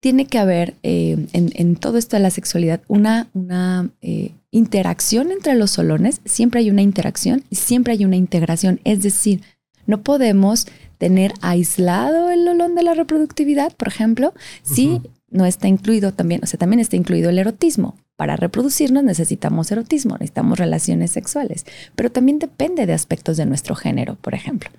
tiene 0.00 0.24
que 0.24 0.38
haber 0.38 0.76
en, 0.82 1.76
todo 1.76 1.98
esto 1.98 2.16
de 2.16 2.22
la 2.22 2.30
sexualidad 2.30 2.80
una, 2.88 3.28
una 3.34 3.90
interacción 4.50 5.30
entre 5.30 5.54
los 5.54 5.70
solones, 5.70 6.20
siempre 6.24 6.60
hay 6.60 6.70
una 6.70 6.82
interacción 6.82 7.44
y 7.50 7.56
siempre 7.56 7.92
hay 7.92 8.04
una 8.04 8.16
integración. 8.16 8.80
Es 8.84 9.02
decir, 9.02 9.42
no 9.86 10.02
podemos 10.02 10.66
tener 10.98 11.32
aislado 11.40 12.30
el 12.30 12.46
olón 12.46 12.74
de 12.74 12.82
la 12.82 12.94
reproductividad, 12.94 13.74
por 13.76 13.88
ejemplo, 13.88 14.34
si 14.62 15.00
no 15.30 15.46
está 15.46 15.68
incluido 15.68 16.12
también, 16.12 16.40
o 16.42 16.46
sea, 16.46 16.58
también 16.58 16.80
está 16.80 16.96
incluido 16.96 17.30
el 17.30 17.38
erotismo. 17.38 17.96
Para 18.16 18.36
reproducirnos 18.36 19.04
necesitamos 19.04 19.70
erotismo, 19.70 20.14
necesitamos 20.14 20.58
relaciones 20.58 21.12
sexuales, 21.12 21.66
pero 21.94 22.10
también 22.10 22.38
depende 22.38 22.84
de 22.84 22.92
aspectos 22.92 23.36
de 23.36 23.46
nuestro 23.46 23.76
género, 23.76 24.16
por 24.16 24.34
ejemplo. 24.34 24.70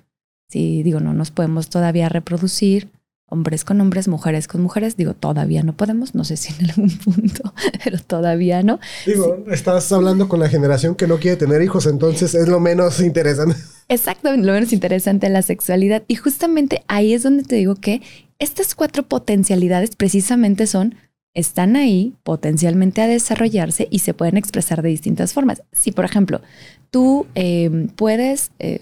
Si 0.48 0.82
digo, 0.82 1.00
no 1.00 1.14
nos 1.14 1.30
podemos 1.30 1.70
todavía 1.70 2.08
reproducir 2.08 2.90
hombres 3.30 3.64
con 3.64 3.80
hombres, 3.80 4.06
mujeres 4.06 4.46
con 4.46 4.60
mujeres. 4.60 4.96
Digo, 4.96 5.14
todavía 5.14 5.62
no 5.62 5.74
podemos, 5.74 6.14
no 6.14 6.24
sé 6.24 6.36
si 6.36 6.52
en 6.52 6.70
algún 6.70 6.90
punto, 7.04 7.54
pero 7.82 7.98
todavía 7.98 8.62
no. 8.62 8.78
Digo, 9.06 9.44
estás 9.50 9.90
hablando 9.92 10.28
con 10.28 10.40
la 10.40 10.48
generación 10.48 10.94
que 10.94 11.06
no 11.06 11.18
quiere 11.18 11.36
tener 11.36 11.62
hijos, 11.62 11.86
entonces 11.86 12.34
es 12.34 12.48
lo 12.48 12.60
menos 12.60 13.00
interesante. 13.00 13.56
Exactamente, 13.88 14.46
lo 14.46 14.52
menos 14.52 14.72
interesante 14.72 15.28
la 15.30 15.42
sexualidad. 15.42 16.02
Y 16.06 16.16
justamente 16.16 16.84
ahí 16.86 17.14
es 17.14 17.22
donde 17.22 17.44
te 17.44 17.56
digo 17.56 17.76
que 17.76 18.02
estas 18.38 18.74
cuatro 18.74 19.02
potencialidades 19.04 19.96
precisamente 19.96 20.66
son 20.66 20.94
están 21.34 21.76
ahí 21.76 22.14
potencialmente 22.24 23.00
a 23.02 23.06
desarrollarse 23.06 23.86
y 23.90 24.00
se 24.00 24.14
pueden 24.14 24.36
expresar 24.36 24.82
de 24.82 24.88
distintas 24.88 25.32
formas. 25.32 25.62
Si, 25.72 25.92
por 25.92 26.04
ejemplo, 26.04 26.40
tú 26.90 27.26
em, 27.34 27.88
puedes 27.88 28.50
eh, 28.58 28.80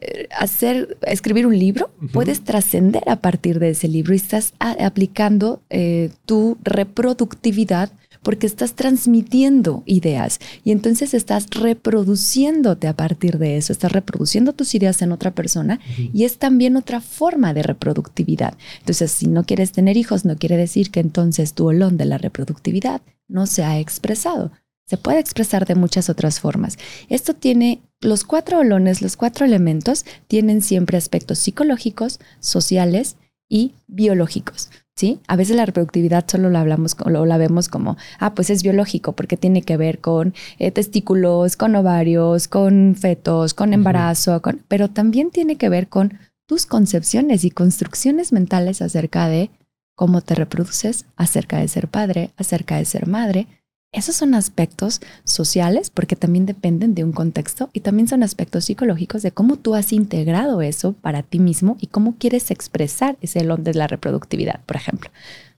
eh, 0.00 0.28
hacer, 0.36 0.96
escribir 1.02 1.46
un 1.46 1.58
libro, 1.58 1.90
puedes 2.12 2.42
trascender 2.42 3.08
a 3.08 3.16
partir 3.16 3.58
de 3.58 3.70
ese 3.70 3.88
libro 3.88 4.14
y 4.14 4.16
estás 4.16 4.54
aplicando 4.58 5.62
eh, 5.70 6.10
tu 6.24 6.56
reproductividad 6.62 7.90
porque 8.22 8.46
estás 8.46 8.74
transmitiendo 8.74 9.82
ideas 9.84 10.38
y 10.64 10.70
entonces 10.70 11.12
estás 11.12 11.48
reproduciéndote 11.50 12.86
a 12.86 12.94
partir 12.94 13.38
de 13.38 13.56
eso, 13.56 13.72
estás 13.72 13.92
reproduciendo 13.92 14.52
tus 14.52 14.74
ideas 14.74 15.02
en 15.02 15.12
otra 15.12 15.32
persona 15.32 15.80
y 15.96 16.24
es 16.24 16.38
también 16.38 16.76
otra 16.76 17.00
forma 17.00 17.52
de 17.52 17.64
reproductividad. 17.64 18.56
Entonces, 18.78 19.10
si 19.10 19.26
no 19.26 19.44
quieres 19.44 19.72
tener 19.72 19.96
hijos, 19.96 20.24
no 20.24 20.36
quiere 20.36 20.56
decir 20.56 20.90
que 20.90 21.00
entonces 21.00 21.54
tu 21.54 21.66
olón 21.66 21.96
de 21.96 22.04
la 22.04 22.18
reproductividad 22.18 23.02
no 23.28 23.46
se 23.46 23.64
ha 23.64 23.80
expresado. 23.80 24.52
Se 24.86 24.96
puede 24.96 25.20
expresar 25.20 25.66
de 25.66 25.74
muchas 25.74 26.10
otras 26.10 26.40
formas. 26.40 26.78
Esto 27.08 27.34
tiene, 27.34 27.80
los 28.00 28.24
cuatro 28.24 28.58
olones, 28.58 29.00
los 29.00 29.16
cuatro 29.16 29.46
elementos, 29.46 30.04
tienen 30.26 30.60
siempre 30.60 30.98
aspectos 30.98 31.38
psicológicos, 31.38 32.20
sociales 32.40 33.16
y 33.48 33.74
biológicos. 33.86 34.70
¿Sí? 34.94 35.20
A 35.26 35.36
veces 35.36 35.56
la 35.56 35.64
reproductividad 35.64 36.26
solo 36.28 36.50
la 36.50 36.60
hablamos, 36.60 36.94
lo 37.06 37.24
la 37.24 37.38
vemos 37.38 37.70
como, 37.70 37.96
ah, 38.18 38.34
pues 38.34 38.50
es 38.50 38.62
biológico, 38.62 39.12
porque 39.12 39.38
tiene 39.38 39.62
que 39.62 39.78
ver 39.78 40.00
con 40.00 40.34
eh, 40.58 40.70
testículos, 40.70 41.56
con 41.56 41.74
ovarios, 41.74 42.46
con 42.46 42.94
fetos, 42.94 43.54
con 43.54 43.72
embarazo, 43.72 44.42
con, 44.42 44.62
pero 44.68 44.88
también 44.90 45.30
tiene 45.30 45.56
que 45.56 45.70
ver 45.70 45.88
con 45.88 46.18
tus 46.46 46.66
concepciones 46.66 47.44
y 47.44 47.50
construcciones 47.50 48.32
mentales 48.32 48.82
acerca 48.82 49.28
de 49.28 49.50
cómo 49.94 50.20
te 50.20 50.34
reproduces, 50.34 51.06
acerca 51.16 51.58
de 51.58 51.68
ser 51.68 51.88
padre, 51.88 52.30
acerca 52.36 52.76
de 52.76 52.84
ser 52.84 53.06
madre, 53.06 53.46
esos 53.92 54.16
son 54.16 54.34
aspectos 54.34 55.00
sociales 55.24 55.90
porque 55.90 56.16
también 56.16 56.46
dependen 56.46 56.94
de 56.94 57.04
un 57.04 57.12
contexto 57.12 57.68
y 57.74 57.80
también 57.80 58.08
son 58.08 58.22
aspectos 58.22 58.64
psicológicos 58.64 59.22
de 59.22 59.32
cómo 59.32 59.56
tú 59.56 59.74
has 59.74 59.92
integrado 59.92 60.62
eso 60.62 60.94
para 60.94 61.22
ti 61.22 61.38
mismo 61.38 61.76
y 61.78 61.88
cómo 61.88 62.16
quieres 62.18 62.50
expresar 62.50 63.18
ese 63.20 63.44
don 63.44 63.62
de 63.62 63.74
la 63.74 63.86
reproductividad, 63.86 64.64
por 64.64 64.76
ejemplo. 64.76 65.10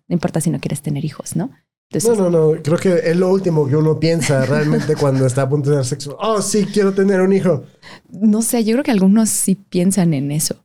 No 0.08 0.14
importa 0.14 0.40
si 0.40 0.50
no 0.50 0.58
quieres 0.58 0.82
tener 0.82 1.04
hijos, 1.04 1.36
¿no? 1.36 1.50
no, 1.92 2.14
no, 2.16 2.30
no. 2.30 2.62
Creo 2.62 2.76
que 2.76 3.10
es 3.10 3.16
lo 3.16 3.30
último 3.30 3.68
que 3.68 3.76
uno 3.76 4.00
piensa 4.00 4.44
realmente 4.44 4.96
cuando 5.00 5.26
está 5.26 5.42
a 5.42 5.48
punto 5.48 5.70
de 5.70 5.76
tener 5.76 5.86
sexo. 5.86 6.16
Oh, 6.20 6.42
sí, 6.42 6.66
quiero 6.66 6.92
tener 6.92 7.20
un 7.20 7.32
hijo. 7.32 7.64
No 8.10 8.42
sé, 8.42 8.64
yo 8.64 8.72
creo 8.72 8.84
que 8.84 8.90
algunos 8.90 9.28
sí 9.28 9.54
piensan 9.54 10.12
en 10.12 10.32
eso. 10.32 10.56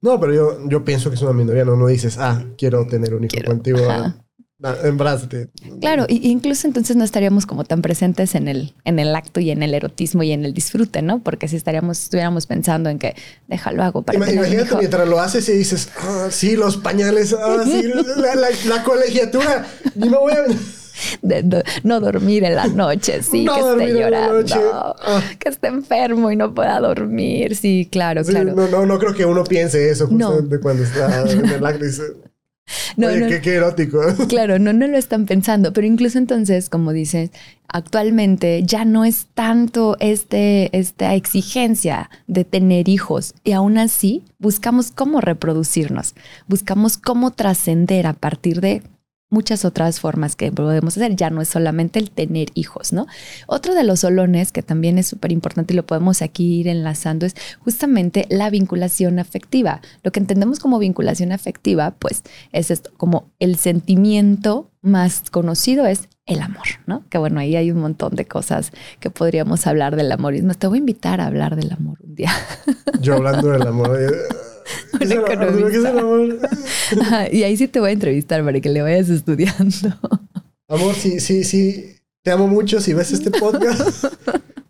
No, 0.00 0.18
pero 0.18 0.34
yo, 0.34 0.68
yo 0.68 0.84
pienso 0.84 1.08
que 1.08 1.16
es 1.16 1.22
una 1.22 1.32
minoría. 1.32 1.64
No, 1.64 1.76
no 1.76 1.86
dices, 1.86 2.18
ah, 2.18 2.44
quiero 2.58 2.84
tener 2.86 3.14
un 3.14 3.24
hijo 3.24 3.36
contigo. 3.46 3.78
Embrázate. 4.84 5.48
Claro, 5.80 6.06
y 6.08 6.28
incluso 6.30 6.66
entonces 6.66 6.96
no 6.96 7.04
estaríamos 7.04 7.46
como 7.46 7.64
tan 7.64 7.82
presentes 7.82 8.34
en 8.34 8.48
el, 8.48 8.74
en 8.84 8.98
el 8.98 9.14
acto 9.14 9.40
y 9.40 9.50
en 9.50 9.62
el 9.62 9.74
erotismo 9.74 10.22
y 10.22 10.32
en 10.32 10.44
el 10.44 10.54
disfrute, 10.54 11.02
¿no? 11.02 11.20
Porque 11.20 11.48
si 11.48 11.56
estaríamos, 11.56 12.00
estuviéramos 12.04 12.46
pensando 12.46 12.88
en 12.88 12.98
que 12.98 13.16
déjalo 13.48 13.82
hago 13.82 14.02
para 14.02 14.18
Imagínate 14.18 14.76
mientras 14.76 15.08
lo 15.08 15.20
haces 15.20 15.48
y 15.48 15.52
dices, 15.52 15.88
ah, 15.98 16.28
sí, 16.30 16.56
los 16.56 16.76
pañales, 16.76 17.34
ah, 17.38 17.62
sí, 17.64 17.82
la, 18.68 18.82
colegiatura, 18.84 19.66
y 19.94 20.08
no 20.08 20.20
voy 20.20 20.32
a... 20.32 20.44
De, 21.22 21.64
no 21.82 21.98
dormir 22.00 22.44
en 22.44 22.54
la 22.54 22.66
noche, 22.66 23.22
sí, 23.22 23.46
que 23.46 23.60
esté 23.60 23.98
llorando, 23.98 24.44
ah. 25.00 25.22
que 25.38 25.48
esté 25.48 25.66
enfermo 25.68 26.30
y 26.30 26.36
no 26.36 26.54
pueda 26.54 26.78
dormir, 26.78 27.56
sí, 27.56 27.88
claro, 27.90 28.22
claro. 28.22 28.54
No, 28.54 28.68
no, 28.68 28.86
no 28.86 28.98
creo 28.98 29.14
que 29.14 29.24
uno 29.24 29.42
piense 29.42 29.90
eso 29.90 30.06
justamente 30.06 30.60
cuando 30.60 30.84
está 30.84 31.28
en 31.28 31.46
el 31.46 31.66
acto 31.66 31.84
no, 32.96 33.08
Oye, 33.08 33.40
qué, 33.40 33.54
erótico. 33.54 34.00
Claro, 34.28 34.58
no, 34.58 34.72
no 34.72 34.86
lo 34.86 34.96
están 34.96 35.26
pensando, 35.26 35.72
pero 35.72 35.86
incluso 35.86 36.18
entonces, 36.18 36.68
como 36.68 36.92
dices, 36.92 37.30
actualmente 37.68 38.62
ya 38.64 38.84
no 38.84 39.04
es 39.04 39.26
tanto 39.34 39.96
este, 40.00 40.76
esta 40.76 41.14
exigencia 41.14 42.10
de 42.26 42.44
tener 42.44 42.88
hijos 42.88 43.34
y 43.44 43.52
aún 43.52 43.78
así 43.78 44.24
buscamos 44.38 44.90
cómo 44.90 45.20
reproducirnos, 45.20 46.14
buscamos 46.46 46.98
cómo 46.98 47.30
trascender 47.30 48.06
a 48.06 48.12
partir 48.12 48.60
de 48.60 48.82
muchas 49.32 49.64
otras 49.64 49.98
formas 49.98 50.36
que 50.36 50.52
podemos 50.52 50.96
hacer. 50.96 51.16
Ya 51.16 51.30
no 51.30 51.40
es 51.40 51.48
solamente 51.48 51.98
el 51.98 52.10
tener 52.10 52.48
hijos, 52.54 52.92
¿no? 52.92 53.06
Otro 53.46 53.74
de 53.74 53.82
los 53.82 54.00
solones 54.00 54.52
que 54.52 54.62
también 54.62 54.98
es 54.98 55.06
súper 55.06 55.32
importante 55.32 55.72
y 55.72 55.76
lo 55.76 55.86
podemos 55.86 56.22
aquí 56.22 56.60
ir 56.60 56.68
enlazando 56.68 57.26
es 57.26 57.34
justamente 57.60 58.26
la 58.28 58.50
vinculación 58.50 59.18
afectiva. 59.18 59.80
Lo 60.02 60.12
que 60.12 60.20
entendemos 60.20 60.60
como 60.60 60.78
vinculación 60.78 61.32
afectiva, 61.32 61.94
pues 61.98 62.22
es 62.52 62.70
esto, 62.70 62.90
como 62.96 63.32
el 63.38 63.56
sentimiento 63.56 64.70
más 64.82 65.30
conocido 65.30 65.86
es 65.86 66.08
el 66.26 66.40
amor, 66.40 66.66
¿no? 66.86 67.04
Que 67.08 67.18
bueno, 67.18 67.40
ahí 67.40 67.56
hay 67.56 67.70
un 67.70 67.80
montón 67.80 68.14
de 68.14 68.26
cosas 68.26 68.72
que 69.00 69.10
podríamos 69.10 69.66
hablar 69.66 69.96
del 69.96 70.12
amor. 70.12 70.34
Y 70.34 70.42
te 70.42 70.66
voy 70.66 70.78
a 70.78 70.80
invitar 70.80 71.20
a 71.20 71.26
hablar 71.26 71.56
del 71.56 71.72
amor 71.72 71.98
un 72.02 72.14
día. 72.14 72.32
Yo 73.00 73.14
hablando 73.14 73.48
del 73.48 73.66
amor. 73.66 73.98
Eh, 76.94 77.30
y 77.32 77.42
ahí 77.42 77.56
sí 77.56 77.68
te 77.68 77.80
voy 77.80 77.90
a 77.90 77.92
entrevistar 77.92 78.44
para 78.44 78.60
que 78.60 78.68
le 78.68 78.82
vayas 78.82 79.08
estudiando. 79.08 79.88
Amor, 80.68 80.94
sí, 80.94 81.20
sí, 81.20 81.44
sí. 81.44 81.96
Te 82.22 82.30
amo 82.30 82.46
mucho 82.46 82.80
si 82.80 82.92
ves 82.92 83.12
este 83.12 83.30
podcast. 83.30 84.04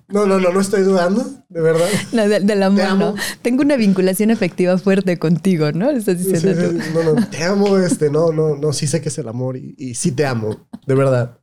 No, 0.08 0.26
no, 0.26 0.38
no, 0.40 0.52
no 0.52 0.60
estoy 0.60 0.82
dudando, 0.82 1.24
de 1.48 1.60
verdad. 1.60 1.88
No, 2.12 2.28
del 2.28 2.62
amor, 2.62 2.96
no. 2.96 3.14
Tengo 3.40 3.62
una 3.62 3.76
vinculación 3.76 4.30
afectiva 4.30 4.76
fuerte 4.78 5.18
contigo, 5.18 5.72
¿no? 5.72 5.90
estás 5.90 6.18
diciendo 6.18 6.54
tú. 6.54 6.78
No, 6.94 7.14
no, 7.14 7.28
te 7.28 7.42
amo, 7.42 7.78
este, 7.78 8.10
no, 8.10 8.30
no, 8.32 8.56
no, 8.56 8.72
sí 8.72 8.86
sé 8.86 9.00
que 9.00 9.08
es 9.08 9.18
el 9.18 9.28
amor 9.28 9.56
y, 9.56 9.74
y 9.78 9.94
sí 9.94 10.12
te 10.12 10.26
amo, 10.26 10.68
de 10.86 10.94
verdad. 10.94 11.41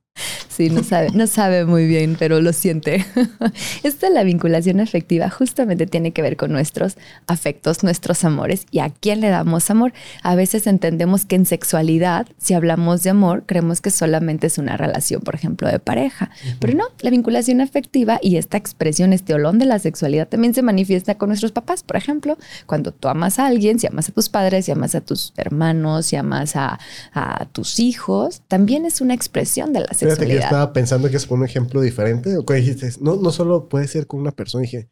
Sí, 0.49 0.71
no 0.71 0.83
sabe, 0.83 1.11
no 1.13 1.27
sabe 1.27 1.63
muy 1.63 1.85
bien, 1.85 2.15
pero 2.17 2.41
lo 2.41 2.53
siente. 2.53 3.05
Esta 3.83 4.09
la 4.09 4.23
vinculación 4.23 4.79
afectiva 4.79 5.29
justamente 5.29 5.85
tiene 5.85 6.11
que 6.11 6.23
ver 6.23 6.37
con 6.37 6.51
nuestros 6.51 6.97
afectos, 7.27 7.83
nuestros 7.83 8.25
amores 8.25 8.65
y 8.71 8.79
a 8.79 8.89
quién 8.89 9.21
le 9.21 9.29
damos 9.29 9.69
amor. 9.69 9.93
A 10.23 10.33
veces 10.33 10.65
entendemos 10.65 11.25
que 11.25 11.35
en 11.35 11.45
sexualidad, 11.45 12.27
si 12.39 12.55
hablamos 12.55 13.03
de 13.03 13.11
amor, 13.11 13.43
creemos 13.45 13.79
que 13.79 13.91
solamente 13.91 14.47
es 14.47 14.57
una 14.57 14.75
relación, 14.75 15.21
por 15.21 15.35
ejemplo, 15.35 15.67
de 15.69 15.77
pareja. 15.77 16.31
Pero 16.59 16.73
no, 16.73 16.85
la 17.01 17.11
vinculación 17.11 17.61
afectiva 17.61 18.19
y 18.21 18.37
esta 18.37 18.57
expresión, 18.57 19.13
este 19.13 19.35
olón 19.35 19.59
de 19.59 19.65
la 19.65 19.77
sexualidad 19.77 20.27
también 20.27 20.55
se 20.55 20.63
manifiesta 20.63 21.15
con 21.15 21.29
nuestros 21.29 21.51
papás. 21.51 21.83
Por 21.83 21.95
ejemplo, 21.95 22.37
cuando 22.65 22.91
tú 22.91 23.07
amas 23.07 23.37
a 23.37 23.45
alguien, 23.45 23.77
si 23.79 23.85
amas 23.85 24.09
a 24.09 24.13
tus 24.13 24.29
padres, 24.29 24.65
si 24.65 24.71
amas 24.71 24.95
a 24.95 25.01
tus 25.01 25.31
hermanos, 25.37 26.07
si 26.07 26.15
amas 26.15 26.55
a, 26.55 26.79
a 27.13 27.45
tus 27.45 27.79
hijos, 27.79 28.41
también 28.47 28.85
es 28.85 28.99
una 28.99 29.13
expresión 29.13 29.73
de 29.73 29.81
la 29.81 29.93
sexualidad 29.93 30.39
estaba 30.49 30.73
pensando 30.73 31.09
que 31.09 31.17
es 31.17 31.27
un 31.29 31.45
ejemplo 31.45 31.81
diferente. 31.81 32.37
O 32.37 32.45
dijiste, 32.53 32.89
no, 33.01 33.15
no 33.15 33.31
solo 33.31 33.69
puede 33.69 33.87
ser 33.87 34.07
con 34.07 34.19
una 34.19 34.31
persona. 34.31 34.63
Dije, 34.63 34.89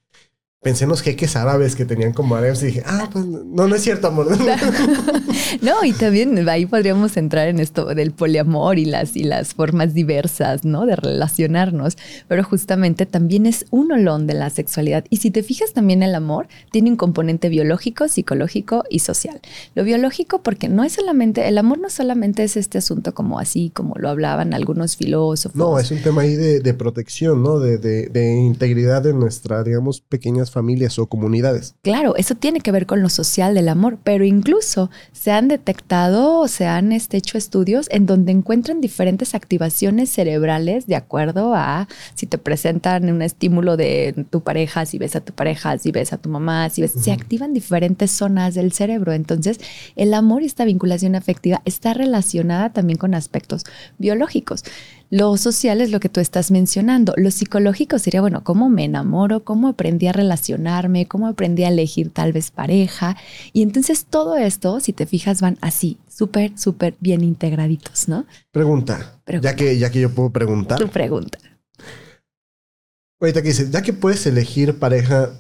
pensé 0.62 0.86
en 0.86 0.90
los 0.90 1.02
jeques 1.02 1.36
árabes 1.36 1.76
que 1.76 1.86
tenían 1.86 2.14
como 2.14 2.36
árabes 2.36 2.64
y 2.64 2.68
dije, 2.68 2.84
ah, 2.86 3.08
pues 3.12 3.26
no, 3.26 3.68
no 3.68 3.76
es 3.76 3.84
cierto, 3.84 4.08
amor. 4.08 4.28
no, 5.62 5.84
y 5.86 5.94
también 5.94 6.48
ahí 6.50 6.66
podríamos 6.66 7.16
entrar 7.16 7.48
en 7.48 7.60
esto 7.60 7.86
del 7.86 8.12
poliamor 8.12 8.80
y 8.80 8.86
las, 8.86 9.16
y 9.16 9.24
las 9.24 9.54
formas 9.54 9.94
diversas, 9.94 10.66
¿no? 10.66 10.86
De 10.86 10.96
relacionarnos, 10.96 11.98
pero 12.28 12.44
justamente 12.44 13.06
también 13.06 13.46
es 13.46 13.66
un 13.70 13.92
olón 13.92 14.26
de 14.26 14.34
la 14.34 14.50
sexualidad. 14.50 15.06
Y 15.10 15.18
si 15.18 15.30
te 15.30 15.44
fijas 15.44 15.74
también 15.74 16.02
el 16.02 16.16
amor 16.16 16.48
tiene 16.72 16.90
un 16.90 16.98
componente 16.98 17.50
biológico, 17.50 18.08
psicológico 18.08 18.84
y 18.90 19.00
social. 19.00 19.40
Lo 19.76 19.84
biológico 19.84 20.42
porque 20.42 20.70
no 20.70 20.84
es 20.84 20.94
solamente, 20.94 21.48
el 21.48 21.60
amor 21.60 21.80
no 21.80 21.90
solamente 21.90 22.44
es 22.44 22.58
este 22.58 22.80
asunto 22.80 23.14
como 23.14 23.40
así, 23.40 23.72
como 23.74 23.94
lo 23.96 24.10
hablaban 24.10 24.56
algunos 24.56 24.98
filósofos. 24.98 25.56
No, 25.56 25.78
es 25.78 25.92
un 25.92 26.02
tema 26.02 26.24
ahí 26.24 26.36
de, 26.36 26.62
de 26.62 26.74
protección, 26.74 27.44
¿no? 27.44 27.60
De, 27.60 27.78
de, 27.78 28.08
de 28.08 28.36
integridad 28.36 29.04
de 29.04 29.14
nuestra, 29.14 29.64
digamos, 29.64 30.02
familias 30.52 31.00
o 31.00 31.08
comunidades. 31.08 31.76
Claro, 31.82 32.16
eso 32.16 32.36
tiene 32.36 32.62
que 32.62 32.72
ver 32.72 32.86
con 32.86 33.02
lo 33.02 33.10
social 33.10 33.54
del 33.54 33.70
amor, 33.70 33.98
pero 34.04 34.26
incluso 34.26 34.90
se 35.12 35.32
han 35.32 35.48
detectado 35.48 36.40
o 36.40 36.48
se 36.48 36.66
han 36.66 36.92
este, 36.92 37.18
hecho 37.18 37.38
estudios 37.38 37.88
en 37.92 38.06
donde 38.06 38.32
encuentran 38.32 38.82
diferentes 38.82 39.36
activaciones 39.36 40.10
cerebrales 40.10 40.88
de 40.88 40.96
acuerdo 40.96 41.54
a 41.56 41.88
si 42.16 42.26
te 42.26 42.38
presentan 42.38 43.10
un 43.10 43.22
estímulo 43.22 43.78
de 43.78 44.26
tu 44.30 44.42
pareja, 44.42 44.86
si 44.86 44.98
ves 44.98 45.16
a 45.16 45.22
tu 45.22 45.34
pareja, 45.34 45.78
si 45.78 45.92
ves 45.92 46.14
a 46.14 46.18
tu 46.18 46.30
mamá, 46.30 46.70
si 46.70 46.82
ves, 46.82 46.94
se 46.94 47.12
activan 47.12 47.54
diferentes 47.54 48.12
zonas 48.12 48.56
del 48.56 48.72
cerebro. 48.72 49.14
Entonces, 49.14 49.60
el 49.96 50.14
amor 50.14 50.44
y 50.44 50.46
esta 50.46 50.66
vinculación 50.66 51.16
afectiva 51.16 51.62
está 51.66 51.94
relacionada 51.94 52.72
también 52.72 52.98
con 52.98 53.14
aspectos 53.14 53.64
biológicos. 53.98 54.64
Lo 55.10 55.38
social 55.38 55.80
es 55.82 55.92
lo 55.92 56.00
que 56.00 56.10
tú 56.10 56.20
estás 56.20 56.52
mencionando. 56.52 57.14
Lo 57.16 57.32
psicológico 57.32 57.98
sería, 57.98 58.22
bueno, 58.22 58.44
cómo 58.44 58.70
me 58.70 58.84
enamoro, 58.84 59.44
cómo 59.44 59.70
aprendí 59.70 60.08
a 60.08 60.14
relacionarme, 60.14 61.08
cómo 61.08 61.28
aprendí 61.28 61.64
a 61.64 61.70
elegir 61.70 62.12
tal 62.12 62.34
vez 62.34 62.52
pareja. 62.52 63.16
Y 63.54 63.62
entonces 63.62 64.06
todo 64.06 64.36
esto, 64.36 64.80
si 64.80 64.92
te 64.92 65.06
fijas, 65.06 65.42
van 65.42 65.58
así, 65.62 65.98
súper, 66.10 66.58
súper 66.58 66.96
bien 67.00 67.24
integraditos, 67.24 68.08
¿no? 68.10 68.26
Pregunta. 68.52 69.22
Ya, 69.42 69.56
que, 69.56 69.78
ya 69.78 69.90
que 69.90 70.02
yo 70.02 70.12
puedo 70.12 70.30
preguntar. 70.30 70.78
Tu 70.78 70.90
pregunta. 70.90 71.38
Ahorita 73.20 73.42
que 73.42 73.50
dices, 73.50 73.72
ya 73.72 73.82
que 73.82 73.94
puedes 73.94 74.26
elegir 74.28 74.78
pareja, 74.78 75.32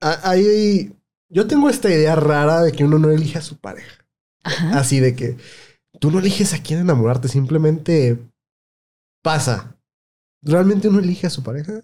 ahí 0.00 0.92
yo 1.30 1.46
tengo 1.46 1.70
esta 1.70 1.88
idea 1.88 2.14
rara 2.16 2.62
de 2.62 2.72
que 2.72 2.84
uno 2.84 2.98
no 2.98 3.10
elige 3.10 3.38
a 3.38 3.42
su 3.42 3.56
pareja. 3.56 4.04
Así 4.72 5.00
de 5.00 5.14
que 5.14 5.36
tú 5.98 6.10
no 6.10 6.18
eliges 6.18 6.52
a 6.52 6.62
quién 6.62 6.80
enamorarte, 6.80 7.28
simplemente 7.28 8.18
pasa. 9.22 9.76
¿Realmente 10.42 10.88
uno 10.88 10.98
elige 10.98 11.26
a 11.26 11.30
su 11.30 11.42
pareja? 11.42 11.80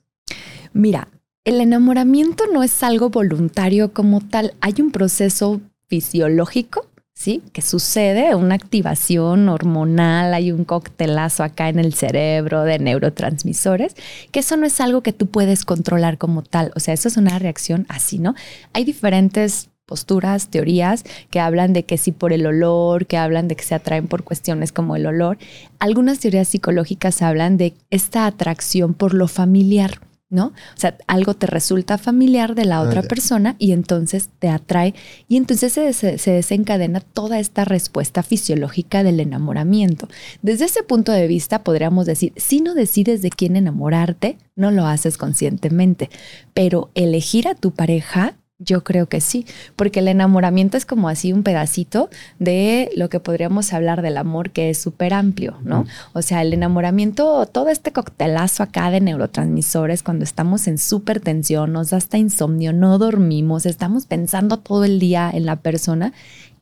Mira, 0.73 1.09
el 1.45 1.61
enamoramiento 1.61 2.45
no 2.52 2.62
es 2.62 2.83
algo 2.83 3.09
voluntario 3.09 3.92
como 3.92 4.21
tal. 4.21 4.54
Hay 4.61 4.75
un 4.80 4.90
proceso 4.90 5.61
fisiológico, 5.87 6.87
¿sí? 7.14 7.42
Que 7.52 7.62
sucede, 7.62 8.35
una 8.35 8.57
activación 8.57 9.49
hormonal, 9.49 10.35
hay 10.35 10.52
un 10.52 10.64
coctelazo 10.64 11.45
acá 11.45 11.68
en 11.68 11.78
el 11.78 11.95
cerebro 11.95 12.64
de 12.64 12.78
neurotransmisores, 12.78 13.95
que 14.30 14.40
eso 14.40 14.57
no 14.57 14.66
es 14.66 14.80
algo 14.80 15.02
que 15.02 15.12
tú 15.12 15.28
puedes 15.28 15.64
controlar 15.64 16.18
como 16.18 16.42
tal. 16.42 16.73
O 16.76 16.80
sea, 16.80 16.95
eso 16.95 17.09
es 17.09 17.16
una 17.16 17.38
reacción 17.38 17.87
así, 17.88 18.18
¿no? 18.18 18.35
Hay 18.73 18.85
diferentes 18.85 19.71
posturas, 19.88 20.49
teorías 20.49 21.02
que 21.30 21.40
hablan 21.40 21.73
de 21.73 21.85
que 21.85 21.99
sí 21.99 22.12
por 22.12 22.33
el 22.33 22.47
olor, 22.47 23.07
que 23.07 23.16
hablan 23.16 23.49
de 23.49 23.57
que 23.57 23.64
se 23.64 23.75
atraen 23.75 24.07
por 24.07 24.23
cuestiones 24.23 24.71
como 24.71 24.95
el 24.95 25.07
olor. 25.07 25.38
Algunas 25.80 26.21
teorías 26.21 26.47
psicológicas 26.47 27.23
hablan 27.23 27.57
de 27.57 27.75
esta 27.90 28.26
atracción 28.26 28.95
por 28.95 29.14
lo 29.14 29.26
familiar. 29.26 29.99
¿no? 30.30 30.49
O 30.49 30.76
sea, 30.76 30.97
algo 31.07 31.35
te 31.35 31.47
resulta 31.47 31.97
familiar 31.97 32.54
de 32.54 32.66
la 32.66 32.76
ah, 32.76 32.83
otra 32.83 33.02
persona 33.02 33.57
y 33.59 33.73
entonces 33.73 34.28
te 34.38 34.50
atrae 34.50 34.95
y 35.26 35.38
entonces 35.38 35.73
se, 35.73 35.92
se, 35.95 36.30
desencadena 36.30 37.00
toda 37.00 37.38
esta 37.38 37.64
respuesta 37.64 38.23
fisiológica 38.23 39.02
del 39.02 39.21
enamoramiento. 39.21 40.09
Desde 40.42 40.66
ese 40.66 40.83
punto 40.83 41.12
de 41.12 41.26
vista 41.26 41.64
podríamos 41.64 42.04
decir, 42.04 42.35
si 42.37 42.61
no 42.61 42.75
decides 42.75 43.23
de 43.23 43.30
quién 43.30 43.57
enamorarte, 43.57 44.37
no 44.54 44.71
lo 44.71 44.87
haces 44.87 45.16
conscientemente, 45.16 46.11
pero 46.52 46.90
elegir 46.95 47.49
a 47.49 47.54
tu 47.54 47.71
pareja 47.71 48.35
yo 48.58 48.82
creo 48.82 49.08
que 49.08 49.20
sí, 49.20 49.46
porque 49.76 50.00
el 50.00 50.08
enamoramiento 50.08 50.76
es 50.76 50.84
como 50.84 51.08
así 51.08 51.32
un 51.32 51.44
pedacito 51.44 52.10
de 52.40 52.90
lo 52.96 53.08
que 53.08 53.20
podríamos 53.20 53.72
hablar 53.72 54.02
del 54.02 54.16
amor 54.16 54.50
que 54.50 54.70
es 54.70 54.78
súper 54.78 55.14
amplio, 55.14 55.58
¿no? 55.62 55.86
O 56.12 56.22
sea, 56.22 56.42
el 56.42 56.52
enamoramiento, 56.52 57.46
todo 57.46 57.68
este 57.68 57.92
coctelazo 57.92 58.64
acá 58.64 58.90
de 58.90 59.00
neurotransmisores 59.00 60.02
cuando 60.02 60.24
estamos 60.24 60.66
en 60.66 60.78
súper 60.78 61.20
tensión, 61.20 61.72
nos 61.72 61.90
da 61.90 61.98
hasta 61.98 62.18
insomnio, 62.18 62.72
no 62.72 62.98
dormimos, 62.98 63.64
estamos 63.64 64.06
pensando 64.06 64.58
todo 64.58 64.84
el 64.84 64.98
día 64.98 65.30
en 65.32 65.46
la 65.46 65.56
persona. 65.56 66.12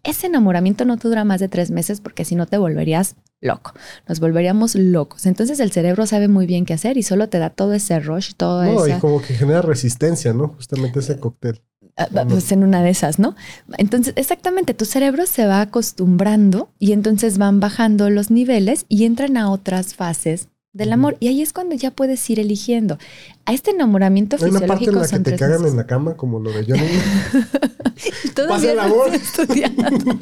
Ese 0.02 0.26
enamoramiento 0.26 0.84
no 0.84 0.98
te 0.98 1.08
dura 1.08 1.24
más 1.24 1.40
de 1.40 1.48
tres 1.48 1.70
meses 1.70 2.00
porque 2.00 2.24
si 2.24 2.36
no 2.36 2.46
te 2.46 2.58
volverías 2.58 3.16
loco, 3.40 3.72
nos 4.06 4.20
volveríamos 4.20 4.74
locos. 4.74 5.26
Entonces 5.26 5.60
el 5.60 5.72
cerebro 5.72 6.06
sabe 6.06 6.28
muy 6.28 6.46
bien 6.46 6.64
qué 6.64 6.74
hacer 6.74 6.96
y 6.96 7.02
solo 7.02 7.28
te 7.28 7.38
da 7.38 7.50
todo 7.50 7.72
ese 7.72 7.98
rush, 8.00 8.34
todo 8.36 8.62
eso. 8.62 8.86
No, 8.86 8.96
y 8.96 9.00
como 9.00 9.20
que 9.20 9.34
genera 9.34 9.62
resistencia, 9.62 10.32
¿no? 10.32 10.48
Justamente 10.48 11.00
ese 11.00 11.18
cóctel. 11.18 11.62
Ah, 11.98 12.08
pues 12.28 12.52
en 12.52 12.62
una 12.62 12.82
de 12.82 12.90
esas, 12.90 13.18
¿no? 13.18 13.34
Entonces, 13.78 14.12
exactamente, 14.16 14.74
tu 14.74 14.84
cerebro 14.84 15.24
se 15.24 15.46
va 15.46 15.62
acostumbrando 15.62 16.68
y 16.78 16.92
entonces 16.92 17.38
van 17.38 17.58
bajando 17.58 18.10
los 18.10 18.30
niveles 18.30 18.84
y 18.88 19.06
entran 19.06 19.38
a 19.38 19.50
otras 19.50 19.94
fases 19.94 20.48
del 20.76 20.92
amor. 20.92 21.16
Y 21.21 21.28
ahí 21.28 21.42
es 21.42 21.52
cuando 21.52 21.75
ya 21.75 21.90
puedes 21.90 22.28
ir 22.30 22.38
eligiendo. 22.40 22.99
A 23.45 23.52
este 23.52 23.71
enamoramiento 23.71 24.37
Hay 24.40 24.50
una 24.50 24.61
parte 24.61 24.87
en 24.87 24.95
la 24.97 25.09
que 25.09 25.18
te 25.21 25.37
cagan 25.37 25.64
en 25.66 25.76
la 25.76 25.87
cama, 25.87 26.16
como 26.16 26.40
lo 26.40 26.50
de 26.50 26.64
Johnny. 26.64 26.83
Todavía 28.35 28.75
no 28.75 28.95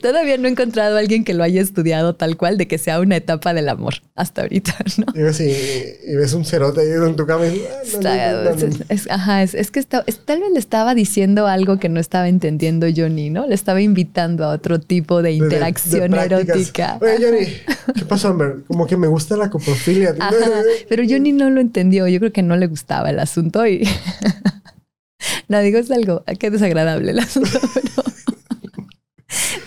Todavía 0.00 0.38
no 0.38 0.48
he 0.48 0.50
encontrado 0.50 0.96
a 0.96 1.00
alguien 1.00 1.24
que 1.24 1.34
lo 1.34 1.42
haya 1.42 1.60
estudiado 1.60 2.14
tal 2.14 2.36
cual, 2.36 2.56
de 2.56 2.66
que 2.66 2.78
sea 2.78 3.00
una 3.00 3.16
etapa 3.16 3.52
del 3.52 3.68
amor 3.68 3.94
hasta 4.14 4.42
ahorita, 4.42 4.76
¿no? 4.98 5.06
Y 5.14 5.22
ves, 5.22 5.40
y, 5.40 6.14
ves 6.14 6.32
un 6.32 6.44
cerote 6.44 6.80
ahí 6.80 6.88
en 6.88 7.16
tu 7.16 7.26
cama 7.26 7.46
y 7.46 7.62
ah, 8.04 8.54
es, 8.88 9.10
ajá, 9.10 9.42
es, 9.42 9.70
que 9.70 9.82
tal 9.82 10.04
vez 10.40 10.50
le 10.52 10.58
estaba 10.58 10.94
diciendo 10.94 11.46
algo 11.46 11.78
que 11.78 11.88
no 11.88 12.00
estaba 12.00 12.28
entendiendo 12.28 12.86
Johnny, 12.94 13.30
¿no? 13.30 13.46
Le 13.46 13.54
estaba 13.54 13.80
invitando 13.80 14.44
a 14.44 14.48
otro 14.48 14.80
tipo 14.80 15.22
de 15.22 15.32
interacción 15.32 16.14
erótica. 16.14 16.98
Oye, 17.00 17.18
Johnny, 17.20 17.46
¿qué 17.98 18.04
pasó, 18.06 18.30
hombre? 18.30 18.62
Como 18.66 18.86
que 18.86 18.96
me 18.96 19.08
gusta 19.08 19.36
la 19.36 19.50
coprofilia. 19.50 19.89
Pero 20.88 21.02
Johnny 21.08 21.32
no 21.32 21.50
lo 21.50 21.60
entendió. 21.60 22.06
Yo 22.08 22.18
creo 22.18 22.32
que 22.32 22.42
no 22.42 22.56
le 22.56 22.66
gustaba 22.66 23.10
el 23.10 23.18
asunto 23.18 23.66
y 23.66 23.86
no 25.48 25.60
digo 25.60 25.78
es 25.78 25.90
algo, 25.90 26.24
qué 26.38 26.50
desagradable 26.50 27.10
el 27.10 27.18
asunto, 27.18 27.58
pero 27.74 27.99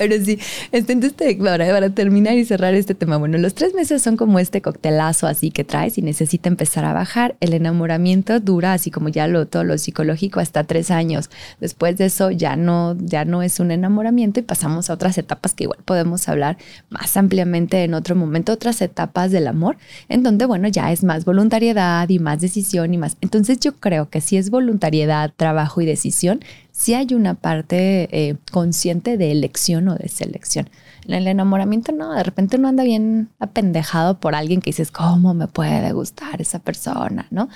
pero 0.04 0.26
sí, 0.26 0.38
este, 0.74 0.92
entonces 0.92 1.38
para, 1.38 1.90
terminar 1.92 2.38
y 2.38 2.44
cerrar 2.44 2.74
este 2.74 2.94
tema, 2.94 3.16
bueno, 3.16 3.38
los 3.38 3.54
tres 3.54 3.74
meses 3.74 4.02
son 4.02 4.18
como 4.18 4.38
este 4.38 4.62
coctelazo 4.62 5.28
así 5.28 5.50
que 5.50 5.64
traes 5.64 5.98
y 5.98 6.02
necesita 6.02 6.50
empezar 6.50 6.84
a 6.84 6.92
bajar. 6.92 7.38
El 7.40 7.54
enamoramiento 7.54 8.42
dura, 8.42 8.74
así 8.74 8.92
como 8.92 9.08
ya 9.08 9.28
lo, 9.28 9.48
todo 9.48 9.64
lo 9.64 9.78
psicológico, 9.78 10.42
hasta 10.42 10.66
tres 10.66 10.92
años. 10.92 11.30
Después 11.62 11.96
de 11.96 12.06
eso 12.06 12.32
ya 12.32 12.58
no, 12.58 12.98
ya 13.00 13.24
no 13.24 13.44
es 13.44 13.62
un 13.62 13.72
enamoramiento 13.72 14.42
y 14.42 14.44
pasamos 14.44 14.90
a 14.90 14.94
otras 14.94 15.18
etapas 15.18 15.54
que 15.54 15.64
igual 15.64 15.80
podemos 15.86 16.28
hablar 16.28 16.58
más 16.90 17.16
ampliamente 17.16 17.82
en 17.86 17.94
otro 17.94 18.14
momento, 18.14 18.52
otras 18.52 18.82
etapas 18.82 19.32
del 19.32 19.48
amor, 19.48 19.78
en 20.10 20.22
donde, 20.22 20.46
bueno, 20.46 20.68
ya 20.68 20.92
es 20.92 21.06
más 21.06 21.24
voluntariedad 21.24 22.10
y 22.10 22.20
más 22.20 22.42
decisión 22.42 22.94
y 22.94 22.98
más. 22.98 23.16
Entonces 23.22 23.58
yo 23.62 23.74
creo 23.76 24.10
que 24.10 24.20
si 24.20 24.36
es 24.36 24.50
voluntariedad, 24.50 25.32
trabajo 25.38 25.80
y 25.80 25.86
decisión, 25.86 26.42
si 26.74 26.96
hay 26.96 27.14
una 27.14 27.36
parte 27.36 28.10
eh, 28.12 28.36
consciente 28.52 29.16
de 29.16 29.32
elección 29.32 29.88
o 29.88 29.96
de 29.96 30.10
selección. 30.10 30.70
En 31.06 31.14
el 31.14 31.28
enamoramiento 31.28 31.92
no, 31.92 32.14
de 32.14 32.24
repente 32.24 32.58
uno 32.58 32.68
anda 32.68 32.84
bien 32.84 33.30
apendejado 33.40 34.20
por 34.20 34.36
alguien 34.36 34.60
que 34.60 34.72
dices, 34.72 34.92
¿cómo 34.92 35.34
me 35.34 35.48
puede 35.48 35.94
gustar 35.94 36.42
esa 36.42 36.60
persona? 36.60 37.28
¿No? 37.30 37.48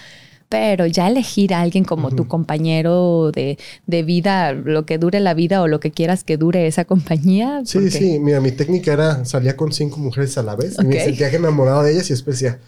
Pero 0.49 0.85
ya 0.85 1.07
elegir 1.07 1.53
a 1.53 1.61
alguien 1.61 1.83
como 1.83 2.11
tu 2.11 2.27
compañero 2.27 3.31
de, 3.33 3.57
vida, 4.03 4.53
lo 4.53 4.85
que 4.85 4.97
dure 4.97 5.19
la 5.19 5.33
vida 5.33 5.61
o 5.61 5.67
lo 5.67 5.81
que 5.81 5.91
quieras 5.91 6.23
que 6.23 6.37
dure 6.37 6.67
esa 6.67 6.85
compañía. 6.85 7.63
Sí, 7.65 7.91
sí, 7.91 8.19
mira, 8.19 8.39
mi 8.39 8.51
técnica 8.51 8.93
era 8.93 9.25
salía 9.25 9.57
con 9.57 9.73
cinco 9.73 9.97
mujeres 9.97 10.37
a 10.37 10.43
la 10.43 10.55
vez 10.55 10.77
y 10.79 10.85
me 10.85 11.03
sentía 11.03 11.29
enamorado 11.29 11.83
de 11.83 11.91
ellas 11.91 12.09
y 12.09 12.13
después 12.13 12.39
decía, 12.39 12.59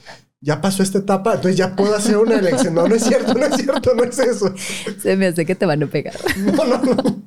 ya 0.42 0.62
pasó 0.62 0.84
esta 0.84 1.00
etapa, 1.00 1.36
entonces 1.36 1.58
ya 1.58 1.76
puedo 1.76 1.96
hacer 1.96 2.18
una 2.18 2.36
elección. 2.36 2.74
No, 2.74 2.88
no 2.88 2.96
es 2.96 3.04
cierto, 3.04 3.34
no 3.34 3.46
es 3.46 3.56
cierto, 3.56 3.94
no 3.94 4.04
es 4.04 4.20
eso. 4.20 4.54
Se 5.02 5.16
me 5.18 5.28
hace 5.28 5.46
que 5.46 5.56
te 5.56 5.66
van 5.66 5.84
a 5.84 5.88
pegar. 5.88 6.16
No, 6.38 6.66
no, 6.66 6.84
no. 6.84 7.24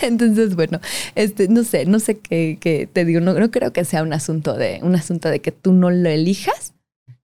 Entonces, 0.00 0.54
bueno, 0.54 0.80
este, 1.14 1.48
no 1.48 1.64
sé, 1.64 1.84
no 1.86 1.98
sé 1.98 2.18
qué, 2.18 2.88
te 2.92 3.04
digo, 3.04 3.20
no, 3.20 3.34
no, 3.34 3.50
creo 3.50 3.72
que 3.72 3.84
sea 3.84 4.02
un 4.02 4.12
asunto 4.12 4.54
de, 4.54 4.78
un 4.82 4.94
asunto 4.94 5.28
de 5.28 5.40
que 5.40 5.52
tú 5.52 5.72
no 5.72 5.90
lo 5.90 6.08
elijas. 6.08 6.74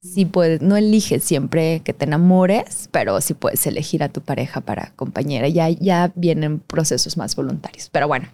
Sí 0.03 0.25
puedes, 0.25 0.63
no 0.63 0.77
eliges 0.77 1.23
siempre 1.23 1.83
que 1.85 1.93
te 1.93 2.07
enamores, 2.07 2.89
pero 2.91 3.21
sí 3.21 3.35
puedes 3.35 3.67
elegir 3.67 4.03
a 4.03 4.09
tu 4.09 4.23
pareja 4.23 4.63
para 4.63 4.93
compañera. 4.97 5.47
Ya, 5.49 5.69
ya 5.69 6.11
vienen 6.15 6.59
procesos 6.59 7.19
más 7.19 7.37
voluntarios. 7.37 7.91
Pero 7.91 8.09
bueno, 8.09 8.29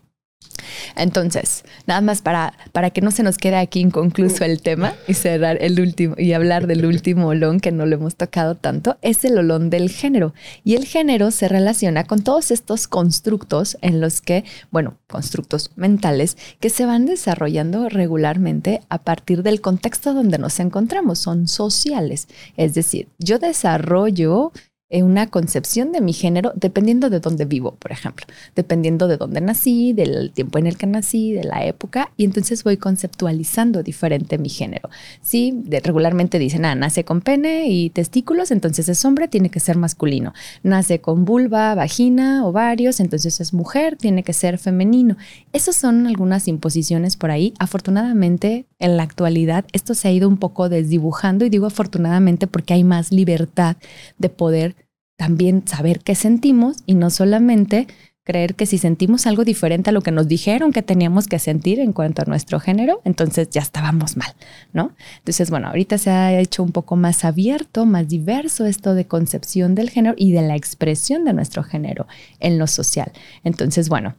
entonces, 0.97 1.65
nada 1.87 2.01
más 2.01 2.23
para, 2.23 2.55
para 2.73 2.91
que 2.91 3.01
no 3.01 3.11
se 3.11 3.23
nos 3.23 3.39
quede 3.39 3.57
aquí 3.57 3.81
inconcluso 3.81 4.45
el 4.45 4.61
tema 4.63 4.95
y 5.07 5.15
cerrar 5.15 5.59
el 5.61 5.81
último 5.81 6.15
y 6.19 6.33
hablar 6.33 6.67
del 6.67 6.87
último 6.87 7.29
olón 7.29 7.61
que 7.61 7.73
no 7.73 7.87
lo 7.87 7.97
hemos 7.97 8.17
tocado 8.17 8.55
tanto, 8.55 8.97
es 9.03 9.25
el 9.25 9.39
olón 9.39 9.71
del 9.71 9.91
género. 9.91 10.35
Y 10.65 10.75
el 10.75 10.85
género 10.85 11.31
se 11.31 11.49
relaciona 11.49 12.05
con 12.05 12.23
todos 12.23 12.51
estos 12.51 12.89
constructos 12.89 13.77
en 13.81 14.01
los 14.01 14.21
que, 14.21 14.45
bueno, 14.71 14.99
constructos 15.07 15.71
mentales 15.77 16.37
que 16.61 16.71
se 16.71 16.87
van 16.87 17.07
desarrollando 17.07 17.89
regularmente 17.89 18.81
a 18.89 18.99
partir 19.03 19.43
del 19.43 19.61
contexto 19.61 20.15
donde 20.15 20.39
nos 20.39 20.61
encontramos, 20.61 21.19
son 21.19 21.49
sociales. 21.49 22.29
Es 22.57 22.75
decir, 22.75 23.09
yo 23.19 23.39
desarrollo 23.39 24.53
una 24.91 25.27
concepción 25.27 25.91
de 25.91 26.01
mi 26.01 26.13
género 26.13 26.53
dependiendo 26.55 27.11
de 27.11 27.19
dónde 27.19 27.45
vivo, 27.45 27.75
por 27.77 27.91
ejemplo, 27.91 28.25
dependiendo 28.55 29.09
de 29.09 29.17
dónde 29.17 29.41
nací, 29.41 29.93
del 29.93 30.31
tiempo 30.33 30.59
en 30.59 30.67
el 30.67 30.77
que 30.77 30.87
nací, 30.87 31.33
de 31.33 31.43
la 31.43 31.65
época, 31.65 32.13
y 32.17 32.25
entonces 32.25 32.63
voy 32.63 32.77
conceptualizando 32.77 33.83
diferente 33.83 34.39
mi 34.39 34.49
género. 34.49 34.89
Sí, 35.23 35.65
regularmente 35.83 36.39
dicen, 36.39 36.65
ah, 36.65 36.75
nace 36.77 37.05
con 37.05 37.21
pene 37.21 37.69
y 37.69 37.91
testículos, 37.91 38.53
entonces 38.53 38.89
es 38.89 39.05
hombre, 39.05 39.27
tiene 39.27 39.51
que 39.51 39.59
ser 39.59 39.77
masculino. 39.77 40.33
Nace 40.63 41.01
con 41.01 41.25
vulva, 41.25 41.75
vagina, 41.75 42.47
ovarios, 42.47 43.01
entonces 43.01 43.41
es 43.41 43.53
mujer, 43.53 43.97
tiene 43.97 44.23
que 44.23 44.33
ser 44.33 44.59
femenino. 44.59 45.17
Esas 45.53 45.75
son 45.75 46.07
algunas 46.07 46.47
imposiciones 46.47 47.17
por 47.17 47.33
ahí. 47.33 47.55
Afortunadamente, 47.59 48.67
en 48.79 48.97
la 48.97 49.03
actualidad, 49.03 49.65
esto 49.73 49.95
se 49.95 50.09
ha 50.09 50.13
ido 50.13 50.29
un 50.29 50.37
poco 50.37 50.69
desdibujando 50.69 51.45
y 51.45 51.51
digo 51.51 51.67
afortunadamente 51.67 52.47
porque 52.47 52.75
hay 52.75 52.85
más 52.85 53.11
libertad 53.11 53.77
de 54.19 54.29
poder 54.29 54.76
también 55.17 55.67
saber 55.67 56.01
qué 56.01 56.15
sentimos 56.15 56.79
y 56.87 56.95
no 56.95 57.11
solamente 57.11 57.87
creer 58.27 58.57
que 58.57 58.67
si 58.67 58.77
sentimos 58.77 59.27
algo 59.27 59.45
diferente 59.45 59.91
a 59.91 59.93
lo 59.93 60.03
que 60.03 60.11
nos 60.11 60.27
dijeron 60.27 60.73
que 60.73 60.83
teníamos 60.83 61.29
que 61.29 61.39
sentir 61.39 61.79
en 61.79 61.93
cuanto 61.93 62.23
a 62.23 62.25
nuestro 62.25 62.59
género, 62.59 63.01
entonces 63.05 63.49
ya 63.51 63.61
estábamos 63.61 64.17
mal, 64.17 64.35
¿no? 64.73 64.93
Entonces, 65.19 65.49
bueno, 65.49 65.69
ahorita 65.69 65.97
se 65.97 66.11
ha 66.11 66.39
hecho 66.39 66.65
un 66.65 66.73
poco 66.73 66.97
más 66.97 67.25
abierto, 67.25 67.87
más 67.87 68.09
diverso 68.09 68.67
esto 68.67 68.95
de 68.95 69.07
concepción 69.07 69.77
del 69.77 69.91
género 69.91 70.17
y 70.19 70.33
de 70.33 70.43
la 70.43 70.57
expresión 70.57 71.25
de 71.25 71.35
nuestro 71.35 71.63
género 71.63 72.09
en 72.41 72.59
lo 72.59 72.67
social. 72.67 73.13
Entonces, 73.45 73.89
bueno, 73.89 74.17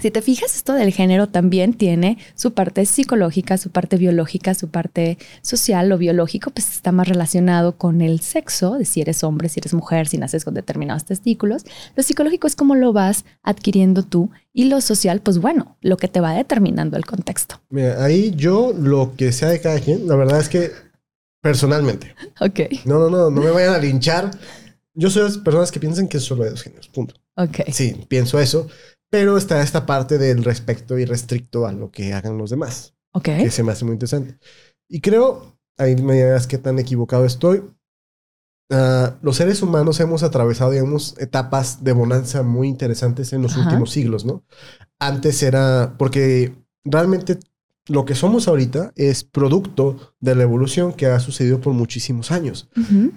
si 0.00 0.10
te 0.10 0.20
fijas, 0.20 0.54
esto 0.54 0.74
del 0.74 0.92
género 0.92 1.28
también 1.28 1.72
tiene 1.72 2.18
su 2.34 2.52
parte 2.52 2.84
psicológica, 2.84 3.56
su 3.56 3.70
parte 3.70 3.96
biológica, 3.96 4.54
su 4.54 4.68
parte 4.68 5.16
social. 5.42 5.88
Lo 5.88 5.98
biológico 5.98 6.50
pues 6.50 6.70
está 6.70 6.92
más 6.92 7.08
relacionado 7.08 7.76
con 7.76 8.02
el 8.02 8.20
sexo, 8.20 8.74
de 8.74 8.84
si 8.84 9.00
eres 9.00 9.24
hombre, 9.24 9.48
si 9.48 9.60
eres 9.60 9.72
mujer, 9.72 10.06
si 10.06 10.18
naces 10.18 10.44
con 10.44 10.54
determinados 10.54 11.04
testículos. 11.04 11.64
Lo 11.94 12.02
psicológico 12.02 12.46
es 12.46 12.56
cómo 12.56 12.74
lo 12.74 12.92
vas 12.92 13.24
adquiriendo 13.42 14.02
tú 14.02 14.30
y 14.52 14.64
lo 14.64 14.80
social, 14.80 15.20
pues 15.20 15.38
bueno, 15.38 15.76
lo 15.80 15.96
que 15.96 16.08
te 16.08 16.20
va 16.20 16.32
determinando 16.34 16.96
el 16.96 17.06
contexto. 17.06 17.60
Mira, 17.70 18.04
ahí 18.04 18.32
yo 18.36 18.72
lo 18.78 19.14
que 19.16 19.32
sea 19.32 19.48
de 19.48 19.60
cada 19.60 19.80
quien, 19.80 20.06
la 20.06 20.16
verdad 20.16 20.40
es 20.40 20.48
que 20.48 20.72
personalmente. 21.40 22.14
Ok. 22.40 22.60
No, 22.84 22.98
no, 22.98 23.08
no, 23.08 23.30
no 23.30 23.40
me 23.40 23.50
vayan 23.50 23.74
a 23.74 23.78
linchar. 23.78 24.30
Yo 24.92 25.08
soy 25.08 25.22
de 25.22 25.28
las 25.28 25.38
personas 25.38 25.72
que 25.72 25.80
piensan 25.80 26.06
que 26.06 26.18
es 26.18 26.24
solo 26.24 26.44
de 26.44 26.50
dos 26.50 26.62
géneros, 26.62 26.88
punto. 26.88 27.14
Ok. 27.36 27.60
Sí, 27.72 27.96
pienso 28.08 28.38
eso. 28.38 28.66
Pero 29.10 29.36
está 29.36 29.62
esta 29.62 29.86
parte 29.86 30.18
del 30.18 30.44
respeto 30.44 30.98
irrestricto 30.98 31.66
a 31.66 31.72
lo 31.72 31.90
que 31.90 32.12
hagan 32.12 32.38
los 32.38 32.50
demás. 32.50 32.94
Ok. 33.12 33.24
Que 33.24 33.50
se 33.50 33.62
me 33.62 33.72
hace 33.72 33.84
muy 33.84 33.94
interesante. 33.94 34.38
Y 34.88 35.00
creo, 35.00 35.58
ahí 35.78 35.96
me 35.96 36.14
dirás 36.14 36.46
qué 36.46 36.58
tan 36.58 36.78
equivocado 36.78 37.24
estoy. 37.24 37.62
Ah, 38.70 39.16
los 39.22 39.36
seres 39.36 39.62
humanos 39.62 40.00
hemos 40.00 40.22
atravesado, 40.22 40.72
digamos, 40.72 41.14
etapas 41.18 41.84
de 41.84 41.92
bonanza 41.92 42.42
muy 42.42 42.68
interesantes 42.68 43.32
en 43.32 43.42
los 43.42 43.56
últimos 43.56 43.90
siglos, 43.90 44.24
¿no? 44.24 44.44
Antes 44.98 45.42
era, 45.42 45.94
porque 45.98 46.54
realmente 46.84 47.38
lo 47.88 48.04
que 48.04 48.16
somos 48.16 48.48
ahorita 48.48 48.92
es 48.96 49.22
producto 49.22 50.14
de 50.18 50.34
la 50.34 50.42
evolución 50.42 50.92
que 50.92 51.06
ha 51.06 51.20
sucedido 51.20 51.60
por 51.60 51.72
muchísimos 51.72 52.32
años. 52.32 52.68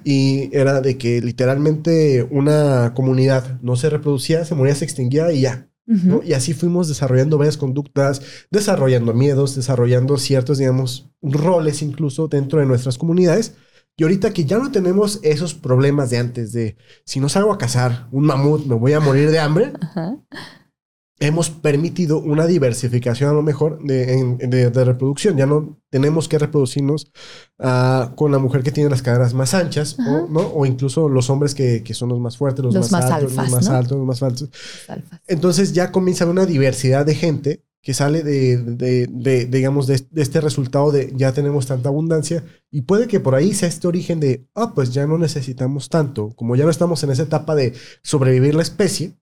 Y 0.04 0.56
era 0.56 0.82
de 0.82 0.98
que 0.98 1.22
literalmente 1.22 2.28
una 2.30 2.94
comunidad 2.94 3.60
no 3.62 3.76
se 3.76 3.90
reproducía, 3.90 4.46
se 4.46 4.54
moría, 4.54 4.76
se 4.76 4.86
extinguía 4.86 5.32
y 5.32 5.42
ya. 5.42 5.69
Y 6.24 6.34
así 6.34 6.54
fuimos 6.54 6.88
desarrollando 6.88 7.40
varias 7.40 7.58
conductas, 7.58 8.22
desarrollando 8.52 9.14
miedos, 9.14 9.56
desarrollando 9.56 10.18
ciertos, 10.18 10.60
digamos, 10.60 11.10
roles 11.22 11.82
incluso 11.82 12.28
dentro 12.28 12.60
de 12.60 12.68
nuestras 12.68 12.98
comunidades. 13.00 13.56
Y 13.98 14.04
ahorita 14.04 14.32
que 14.32 14.46
ya 14.46 14.60
no 14.60 14.72
tenemos 14.72 15.20
esos 15.24 15.56
problemas 15.56 16.10
de 16.12 16.20
antes 16.20 16.54
de 16.54 16.78
si 17.06 17.20
no 17.20 17.28
salgo 17.28 17.52
a 17.52 17.58
cazar 17.58 18.08
un 18.12 18.26
mamut, 18.26 18.66
me 18.66 18.76
voy 18.76 18.94
a 18.94 19.00
morir 19.00 19.32
de 19.32 19.40
hambre 19.40 19.74
hemos 21.20 21.50
permitido 21.50 22.20
una 22.20 22.48
diversificación 22.48 23.30
a 23.30 23.34
lo 23.34 23.42
mejor 23.42 23.84
de, 23.84 24.70
reproducción. 24.86 25.38
Ya 25.38 25.46
no 25.46 25.78
tenemos 25.90 26.30
que 26.30 26.40
reproducirnos 26.40 27.12
ah, 27.60 28.14
con 28.16 28.32
la 28.32 28.40
mujer 28.40 28.64
que 28.64 28.72
tiene 28.72 28.90
las 28.90 29.02
caderas 29.02 29.34
más 29.34 29.54
anchas, 29.54 29.98
o, 30.00 30.28
¿no? 30.30 30.40
o 30.40 30.66
incluso 30.66 31.10
los 31.10 31.30
hombres 31.30 31.54
que, 31.56 31.84
son 31.94 32.10
los 32.10 32.20
más 32.20 32.38
fuertes, 32.38 32.64
los, 32.64 32.74
más, 32.92 32.94
altos, 32.94 33.36
los 33.36 33.52
más 33.52 33.70
altos, 33.70 33.98
los 33.98 34.08
más 34.08 34.20
falsos. 34.20 34.50
Entonces 35.28 35.74
ya 35.74 35.92
comienza 35.92 36.26
una 36.26 36.46
diversidad 36.46 37.06
de 37.06 37.16
gente 37.16 37.64
que 37.82 37.94
sale 37.94 38.24
de, 38.24 39.48
digamos, 39.50 39.88
de, 39.88 40.06
este 40.16 40.42
resultado 40.42 40.92
de 40.92 41.14
ya 41.16 41.32
tenemos 41.32 41.66
tanta 41.66 41.90
abundancia 41.90 42.44
y 42.70 42.82
puede 42.82 43.08
que 43.08 43.20
por 43.20 43.36
ahí 43.36 43.54
sea 43.54 43.70
este 43.70 43.88
origen 43.88 44.20
de, 44.20 44.48
ah, 44.54 44.74
pues 44.76 44.94
ya 44.94 45.08
no 45.08 45.18
necesitamos 45.18 45.90
tanto, 45.90 46.34
como 46.36 46.56
ya 46.56 46.66
no 46.66 46.72
estamos 46.72 47.04
en 47.04 47.12
esa 47.12 47.24
etapa 47.24 47.56
de 47.56 47.74
sobrevivir 48.04 48.54
la 48.56 48.64
especie, 48.64 49.14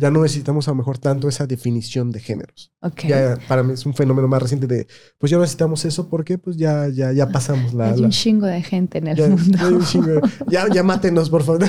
ya 0.00 0.10
no 0.10 0.22
necesitamos 0.22 0.68
a 0.68 0.70
lo 0.70 0.76
mejor 0.76 0.98
tanto 0.98 1.28
esa 1.28 1.46
definición 1.46 2.12
de 2.12 2.20
géneros. 2.20 2.72
Ya 3.08 3.36
para 3.48 3.64
mí 3.64 3.72
es 3.72 3.84
un 3.86 3.94
fenómeno 3.94 4.28
más 4.28 4.40
reciente 4.40 4.68
de, 4.68 4.86
pues 5.18 5.30
ya 5.30 5.36
no 5.36 5.42
necesitamos 5.42 5.84
eso 5.84 6.08
porque 6.08 6.38
pues 6.38 6.56
ya, 6.56 6.88
ya, 6.88 7.12
ya 7.12 7.28
pasamos 7.32 7.74
la... 7.74 7.92
Hay 7.92 8.00
un 8.00 8.10
chingo 8.10 8.46
de 8.46 8.62
gente 8.62 8.98
en 8.98 9.08
el 9.08 9.30
mundo. 9.30 10.20
Ya, 10.48 10.68
ya, 10.72 10.82
mátenos, 10.82 11.28
por 11.28 11.42
favor. 11.42 11.66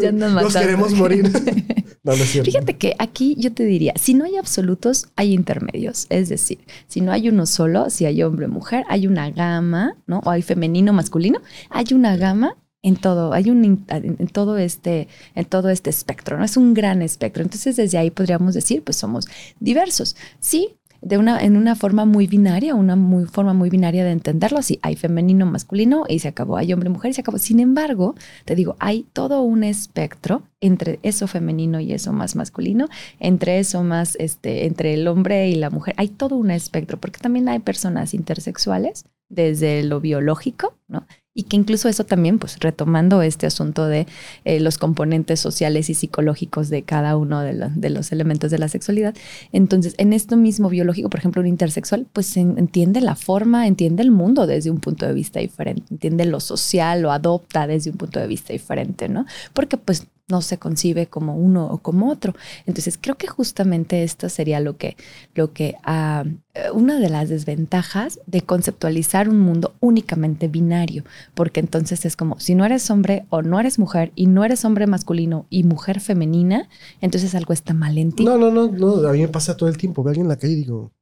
Ya 0.00 0.12
Nos 0.12 0.54
queremos 0.54 0.92
morir. 0.94 1.24
no, 2.02 2.12
no 2.16 2.22
es 2.22 2.30
cierto. 2.30 2.50
Fíjate 2.50 2.76
que 2.78 2.94
aquí 2.98 3.36
yo 3.38 3.52
te 3.52 3.64
diría, 3.64 3.92
si 3.96 4.14
no 4.14 4.24
hay 4.24 4.36
absolutos, 4.36 5.08
hay 5.16 5.34
intermedios. 5.34 6.06
Es 6.08 6.28
decir, 6.28 6.58
si 6.86 7.00
no 7.00 7.12
hay 7.12 7.28
uno 7.28 7.44
solo, 7.46 7.90
si 7.90 8.06
hay 8.06 8.22
hombre, 8.22 8.48
mujer, 8.48 8.84
hay 8.88 9.06
una 9.06 9.30
gama, 9.30 9.96
¿no? 10.06 10.20
O 10.24 10.30
hay 10.30 10.42
femenino, 10.42 10.92
masculino, 10.92 11.40
hay 11.70 11.86
una 11.92 12.16
gama 12.16 12.56
en 12.82 12.96
todo, 12.96 13.32
hay 13.32 13.50
un 13.50 13.84
en 13.88 14.28
todo 14.28 14.58
este, 14.58 15.08
en 15.34 15.44
todo 15.44 15.70
este 15.70 15.90
espectro, 15.90 16.38
¿no? 16.38 16.44
Es 16.44 16.56
un 16.56 16.74
gran 16.74 17.02
espectro. 17.02 17.42
Entonces, 17.42 17.76
desde 17.76 17.98
ahí 17.98 18.10
podríamos 18.10 18.54
decir, 18.54 18.82
pues 18.82 18.96
somos 18.96 19.26
diversos. 19.58 20.16
Sí, 20.40 20.76
de 21.00 21.18
una, 21.18 21.40
en 21.40 21.56
una 21.56 21.76
forma 21.76 22.04
muy 22.04 22.26
binaria, 22.26 22.74
una 22.74 22.96
muy, 22.96 23.26
forma 23.26 23.52
muy 23.52 23.70
binaria 23.70 24.04
de 24.04 24.12
entenderlo. 24.12 24.62
Sí, 24.62 24.78
hay 24.82 24.96
femenino, 24.96 25.46
masculino 25.46 26.04
y 26.08 26.18
se 26.18 26.28
acabó. 26.28 26.56
Hay 26.56 26.72
hombre, 26.72 26.90
mujer 26.90 27.10
y 27.10 27.14
se 27.14 27.20
acabó. 27.20 27.38
Sin 27.38 27.60
embargo, 27.60 28.14
te 28.44 28.54
digo, 28.54 28.76
hay 28.78 29.06
todo 29.12 29.42
un 29.42 29.64
espectro 29.64 30.42
entre 30.60 30.98
eso 31.02 31.26
femenino 31.26 31.80
y 31.80 31.92
eso 31.92 32.12
más 32.12 32.34
masculino, 32.34 32.88
entre 33.20 33.58
eso 33.58 33.82
más, 33.82 34.16
este, 34.18 34.66
entre 34.66 34.94
el 34.94 35.06
hombre 35.06 35.48
y 35.48 35.54
la 35.54 35.70
mujer. 35.70 35.94
Hay 35.96 36.08
todo 36.08 36.36
un 36.36 36.50
espectro, 36.50 36.98
porque 36.98 37.20
también 37.20 37.48
hay 37.48 37.58
personas 37.60 38.14
intersexuales 38.14 39.04
desde 39.28 39.82
lo 39.82 40.00
biológico, 40.00 40.74
¿no? 40.88 41.06
Y 41.36 41.44
que 41.44 41.56
incluso 41.56 41.88
eso 41.88 42.04
también, 42.04 42.38
pues 42.38 42.58
retomando 42.58 43.20
este 43.20 43.46
asunto 43.46 43.86
de 43.86 44.06
eh, 44.44 44.58
los 44.58 44.78
componentes 44.78 45.38
sociales 45.38 45.90
y 45.90 45.94
psicológicos 45.94 46.70
de 46.70 46.82
cada 46.82 47.16
uno 47.16 47.40
de, 47.42 47.70
de, 47.74 47.90
los 47.90 48.10
elementos 48.10 48.50
de 48.50 48.58
la 48.58 48.68
sexualidad. 48.68 49.14
Entonces, 49.52 49.94
en 49.98 50.14
esto 50.14 50.36
mismo 50.36 50.70
biológico, 50.70 51.10
por 51.10 51.20
ejemplo, 51.20 51.42
un 51.42 51.48
intersexual, 51.48 52.06
pues 52.10 52.34
entiende 52.38 53.02
la 53.02 53.16
forma, 53.16 53.66
entiende 53.66 54.02
el 54.02 54.10
mundo 54.10 54.46
desde 54.46 54.70
un 54.70 54.80
punto 54.80 55.06
de 55.06 55.12
vista 55.12 55.38
diferente, 55.38 55.84
entiende 55.90 56.24
lo 56.24 56.40
social, 56.40 57.02
lo 57.02 57.12
adopta 57.12 57.66
desde 57.66 57.90
un 57.90 57.98
punto 57.98 58.18
de 58.18 58.26
vista 58.26 58.54
diferente, 58.54 59.10
¿no? 59.10 59.26
Porque 59.52 59.76
pues 59.76 60.06
no 60.28 60.42
se 60.42 60.58
concibe 60.58 61.06
como 61.06 61.36
uno 61.36 61.66
o 61.66 61.78
como 61.78 62.10
otro. 62.10 62.34
Entonces, 62.66 62.98
creo 63.00 63.16
que 63.16 63.26
justamente 63.26 64.02
esto 64.02 64.28
sería 64.28 64.60
lo 64.60 64.76
que, 64.76 64.96
lo 65.34 65.52
que 65.52 65.76
ah, 65.84 66.24
una 66.72 66.98
de 66.98 67.08
las 67.08 67.28
desventajas 67.28 68.18
de 68.26 68.42
conceptualizar 68.42 69.28
un 69.28 69.40
mundo 69.40 69.74
únicamente 69.80 70.48
binario, 70.48 71.04
porque 71.34 71.60
entonces 71.60 72.04
es 72.04 72.16
como, 72.16 72.40
si 72.40 72.54
no 72.54 72.64
eres 72.64 72.90
hombre 72.90 73.24
o 73.30 73.42
no 73.42 73.60
eres 73.60 73.78
mujer 73.78 74.12
y 74.14 74.26
no 74.26 74.44
eres 74.44 74.64
hombre 74.64 74.86
masculino 74.86 75.46
y 75.50 75.64
mujer 75.64 76.00
femenina, 76.00 76.68
entonces 77.00 77.34
algo 77.34 77.52
está 77.52 77.74
mal 77.74 77.98
en 77.98 78.12
ti. 78.12 78.24
No, 78.24 78.38
no, 78.38 78.50
no, 78.50 78.68
no, 78.68 79.08
a 79.08 79.12
mí 79.12 79.20
me 79.20 79.28
pasa 79.28 79.56
todo 79.56 79.68
el 79.68 79.76
tiempo, 79.76 80.02
veo 80.02 80.10
a 80.10 80.12
alguien 80.12 80.26
en 80.26 80.30
la 80.30 80.36
calle 80.36 80.54
y 80.54 80.56
digo, 80.56 80.92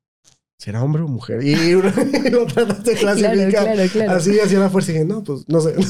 ¿será 0.58 0.82
hombre 0.82 1.02
o 1.02 1.08
mujer? 1.08 1.42
Y 1.44 1.72
lo 2.30 2.46
tratas 2.46 2.84
de 2.84 2.94
clasificar. 2.94 3.50
Claro, 3.50 3.74
claro, 3.74 3.90
claro. 3.92 4.12
Así, 4.12 4.38
así 4.40 4.56
a 4.56 4.60
la 4.60 4.70
fuerza 4.70 4.90
y 4.90 4.94
dije, 4.94 5.04
no, 5.04 5.22
pues 5.22 5.44
no 5.48 5.60
sé. 5.60 5.74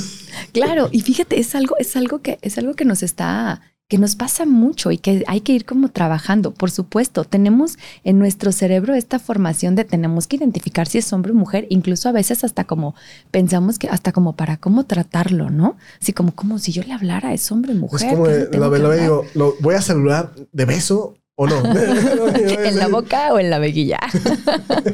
Claro, 0.53 0.89
y 0.93 1.01
fíjate, 1.01 1.39
es 1.39 1.55
algo, 1.55 1.77
es 1.79 1.97
algo 1.97 2.21
que, 2.21 2.39
es 2.43 2.59
algo 2.59 2.75
que 2.75 2.85
nos 2.85 3.03
está, 3.03 3.61
que 3.89 3.99
nos 3.99 4.15
pasa 4.15 4.47
mucho 4.47 4.91
y 4.93 4.99
que 4.99 5.25
hay 5.27 5.41
que 5.41 5.53
ir 5.53 5.65
como 5.65 5.89
trabajando. 5.89 6.55
Por 6.55 6.71
supuesto, 6.71 7.25
tenemos 7.25 7.77
en 8.05 8.19
nuestro 8.19 8.53
cerebro 8.53 8.95
esta 8.95 9.19
formación 9.19 9.75
de 9.75 9.85
tenemos 9.85 10.27
que 10.27 10.37
identificar 10.37 10.87
si 10.87 10.99
es 10.99 11.13
hombre 11.13 11.33
o 11.33 11.35
mujer, 11.35 11.67
incluso 11.71 12.09
a 12.09 12.13
veces 12.13 12.45
hasta 12.45 12.65
como 12.65 12.95
pensamos 13.31 13.79
que 13.79 13.89
hasta 13.89 14.13
como 14.13 14.37
para 14.37 14.57
cómo 14.57 14.85
tratarlo, 14.85 15.51
¿no? 15.51 15.77
Así 16.01 16.13
como, 16.13 16.35
como 16.35 16.59
si 16.59 16.73
yo 16.73 16.83
le 16.83 16.93
hablara, 16.93 17.33
es 17.33 17.51
hombre 17.51 17.73
o 17.73 17.77
mujer. 17.77 18.09
Es 18.09 18.15
como, 18.15 18.27
lo, 18.27 18.79
lo, 18.79 18.93
digo, 18.93 19.25
lo 19.35 19.55
voy 19.61 19.75
a 19.75 19.83
saludar 19.83 20.33
de 20.53 20.65
beso 20.65 21.17
¿O 21.37 21.47
no? 21.49 21.57
¿En 21.65 22.77
la 22.77 22.89
boca 22.89 23.33
o 23.33 23.39
en 23.39 23.51
la 23.51 23.59
veguilla? 23.59 23.99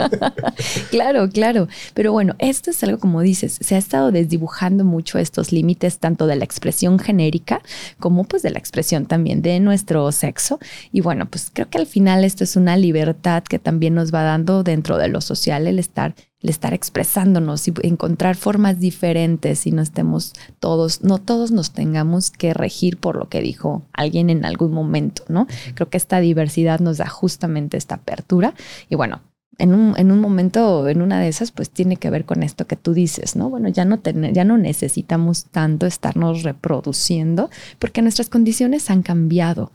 claro, 0.91 1.29
claro. 1.29 1.69
Pero 1.95 2.13
bueno, 2.13 2.35
esto 2.39 2.71
es 2.71 2.83
algo 2.83 2.99
como 2.99 3.21
dices, 3.21 3.59
se 3.61 3.75
ha 3.75 3.79
estado 3.79 4.11
desdibujando 4.11 4.85
mucho 4.85 5.19
estos 5.19 5.53
límites 5.53 5.99
tanto 5.99 6.27
de 6.27 6.37
la 6.37 6.45
expresión 6.45 6.99
genérica 6.99 7.61
como 7.99 8.25
pues 8.25 8.43
de 8.43 8.51
la 8.51 8.59
expresión 8.59 9.07
también 9.07 9.43
de 9.43 9.61
nuestro 9.61 10.11
sexo. 10.13 10.59
Y 10.93 11.03
bueno, 11.03 11.27
pues 11.29 11.51
creo 11.53 11.69
que 11.69 11.79
al 11.79 11.87
final 11.87 12.25
esto 12.25 12.45
es 12.45 12.57
una 12.57 12.77
libertad 12.77 13.43
que 13.43 13.59
también 13.59 13.95
nos 13.95 14.13
va 14.15 14.23
dando 14.23 14.63
dentro 14.63 14.97
de 14.97 15.09
lo 15.09 15.21
social 15.21 15.67
el 15.67 15.79
estar 15.79 16.15
el 16.43 16.49
estar 16.49 16.75
expresándonos 16.75 17.69
y 17.69 17.75
encontrar 17.83 18.37
formas 18.37 18.79
diferentes 18.81 19.67
y 19.67 19.73
no 19.73 19.83
estemos 19.83 20.33
todos, 20.59 21.03
no 21.03 21.19
todos 21.19 21.51
nos 21.51 21.73
tengamos 21.73 22.31
que 22.31 22.55
regir 22.55 22.97
por 22.97 23.17
lo 23.17 23.29
que 23.29 23.43
dijo 23.43 23.83
alguien 23.93 24.31
en 24.31 24.45
algún 24.45 24.73
momento, 24.73 25.23
¿no? 25.29 25.47
Creo 25.75 25.91
que 25.91 25.99
esta 25.99 26.21
diversidad 26.21 26.81
nos 26.81 26.99
da 26.99 27.09
justamente 27.09 27.77
esta 27.77 27.97
apertura 27.97 28.55
y 28.89 28.95
bueno, 28.95 29.21
en 29.59 29.75
un, 29.75 29.95
en 29.99 30.11
un, 30.11 30.21
momento, 30.21 30.89
en 30.89 31.03
una 31.03 31.21
de 31.21 31.29
esas, 31.29 31.53
pues 31.53 31.69
tiene 31.69 31.97
que 31.97 32.09
ver 32.09 32.25
con 32.25 32.43
esto 32.43 32.67
que 32.67 32.77
tú 32.77 32.95
dices, 32.95 33.37
¿no? 33.37 33.51
Bueno, 33.51 33.69
ya 33.69 33.85
no, 33.85 34.01
ya 34.03 34.45
no 34.45 34.57
necesitamos 34.57 35.45
tanto 35.51 35.87
estarnos 35.87 36.45
reproduciendo 36.45 37.51
porque 37.79 38.01
nuestras 38.01 38.31
condiciones 38.31 38.89
han 38.89 39.03
cambiado 39.03 39.71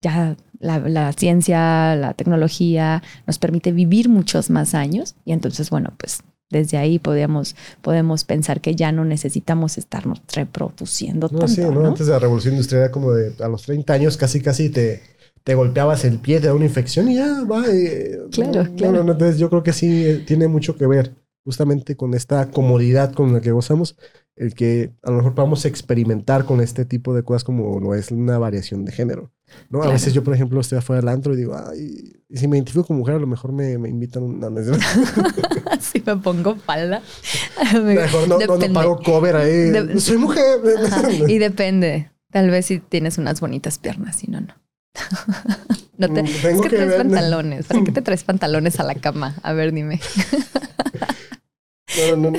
ya 0.00 0.36
la, 0.60 1.12
ciencia, 1.12 1.96
la 1.96 2.14
tecnología 2.14 3.02
nos 3.26 3.38
permite 3.38 3.72
vivir 3.72 4.08
muchos 4.08 4.50
más 4.50 4.74
años 4.74 5.14
y 5.24 5.32
entonces, 5.32 5.70
bueno, 5.70 5.92
pues 5.96 6.22
desde 6.50 6.78
ahí 6.78 6.98
podemos, 6.98 7.54
podemos 7.80 8.24
pensar 8.24 8.60
que 8.60 8.74
ya 8.74 8.92
no 8.92 9.04
necesitamos 9.04 9.78
estarnos 9.78 10.20
reproduciendo 10.34 11.28
no, 11.30 11.46
Sí, 11.46 11.60
¿no? 11.60 11.86
Antes 11.86 12.06
de 12.06 12.12
la 12.12 12.18
revolución 12.18 12.54
industrial 12.54 12.84
era 12.84 12.90
como 12.90 13.12
de 13.12 13.32
a 13.42 13.48
los 13.48 13.62
30 13.62 13.92
años 13.92 14.16
casi 14.16 14.40
casi 14.40 14.68
te, 14.68 15.00
te 15.44 15.54
golpeabas 15.54 16.04
el 16.04 16.18
pie, 16.18 16.40
de 16.40 16.50
una 16.52 16.64
infección 16.64 17.08
y 17.08 17.16
ya 17.16 17.44
va. 17.44 17.64
Eh, 17.68 18.18
claro, 18.32 18.68
claro. 18.76 19.00
entonces 19.00 19.38
yo 19.38 19.48
creo 19.48 19.62
que 19.62 19.72
sí 19.72 20.04
eh, 20.04 20.24
tiene 20.26 20.48
mucho 20.48 20.76
que 20.76 20.86
ver 20.86 21.14
justamente 21.50 21.96
con 21.96 22.14
esta 22.14 22.48
comodidad 22.50 23.12
con 23.12 23.32
la 23.32 23.40
que 23.40 23.50
gozamos 23.50 23.96
el 24.36 24.54
que 24.54 24.94
a 25.02 25.10
lo 25.10 25.18
mejor 25.18 25.34
podamos 25.34 25.66
experimentar 25.66 26.46
con 26.46 26.62
este 26.62 26.86
tipo 26.86 27.12
de 27.12 27.22
cosas 27.22 27.44
como 27.44 27.80
no 27.80 27.94
es 27.94 28.10
una 28.10 28.38
variación 28.38 28.86
de 28.86 28.92
género. 28.92 29.30
¿no? 29.68 29.82
A 29.82 29.88
veces 29.88 30.14
yo, 30.14 30.24
por 30.24 30.32
ejemplo, 30.32 30.60
estoy 30.60 30.78
afuera 30.78 31.00
del 31.00 31.10
antro 31.10 31.34
y 31.34 31.36
digo, 31.36 31.54
ay, 31.54 32.12
y 32.26 32.36
si 32.38 32.48
me 32.48 32.56
identifico 32.56 32.86
como 32.86 33.00
mujer, 33.00 33.16
a 33.16 33.18
lo 33.18 33.26
mejor 33.26 33.52
me, 33.52 33.76
me 33.76 33.90
invitan 33.90 34.22
una 34.22 34.48
si 35.80 36.02
me 36.06 36.16
pongo 36.16 36.56
falda. 36.56 37.02
mejor 37.84 38.28
no, 38.28 38.38
no, 38.38 38.72
pago 38.72 39.00
cover 39.00 39.36
ahí. 39.36 40.00
Soy 40.00 40.16
mujer. 40.16 40.60
y 41.28 41.36
depende. 41.36 42.10
Tal 42.30 42.48
vez 42.48 42.64
si 42.64 42.78
tienes 42.78 43.18
unas 43.18 43.40
bonitas 43.40 43.76
piernas, 43.76 44.16
si 44.16 44.28
no, 44.28 44.40
no. 44.40 44.54
no 45.98 46.08
te, 46.14 46.22
mm, 46.22 46.26
es 46.26 46.60
que, 46.62 46.68
traes 46.70 46.94
pantalones. 46.94 47.66
¿Para 47.66 47.84
qué 47.84 47.92
te 47.92 48.00
traes 48.00 48.24
pantalones 48.24 48.80
a 48.80 48.84
la 48.84 48.94
cama? 48.94 49.34
A 49.42 49.52
ver, 49.52 49.74
dime. 49.74 50.00
No, 52.16 52.30
no. 52.30 52.38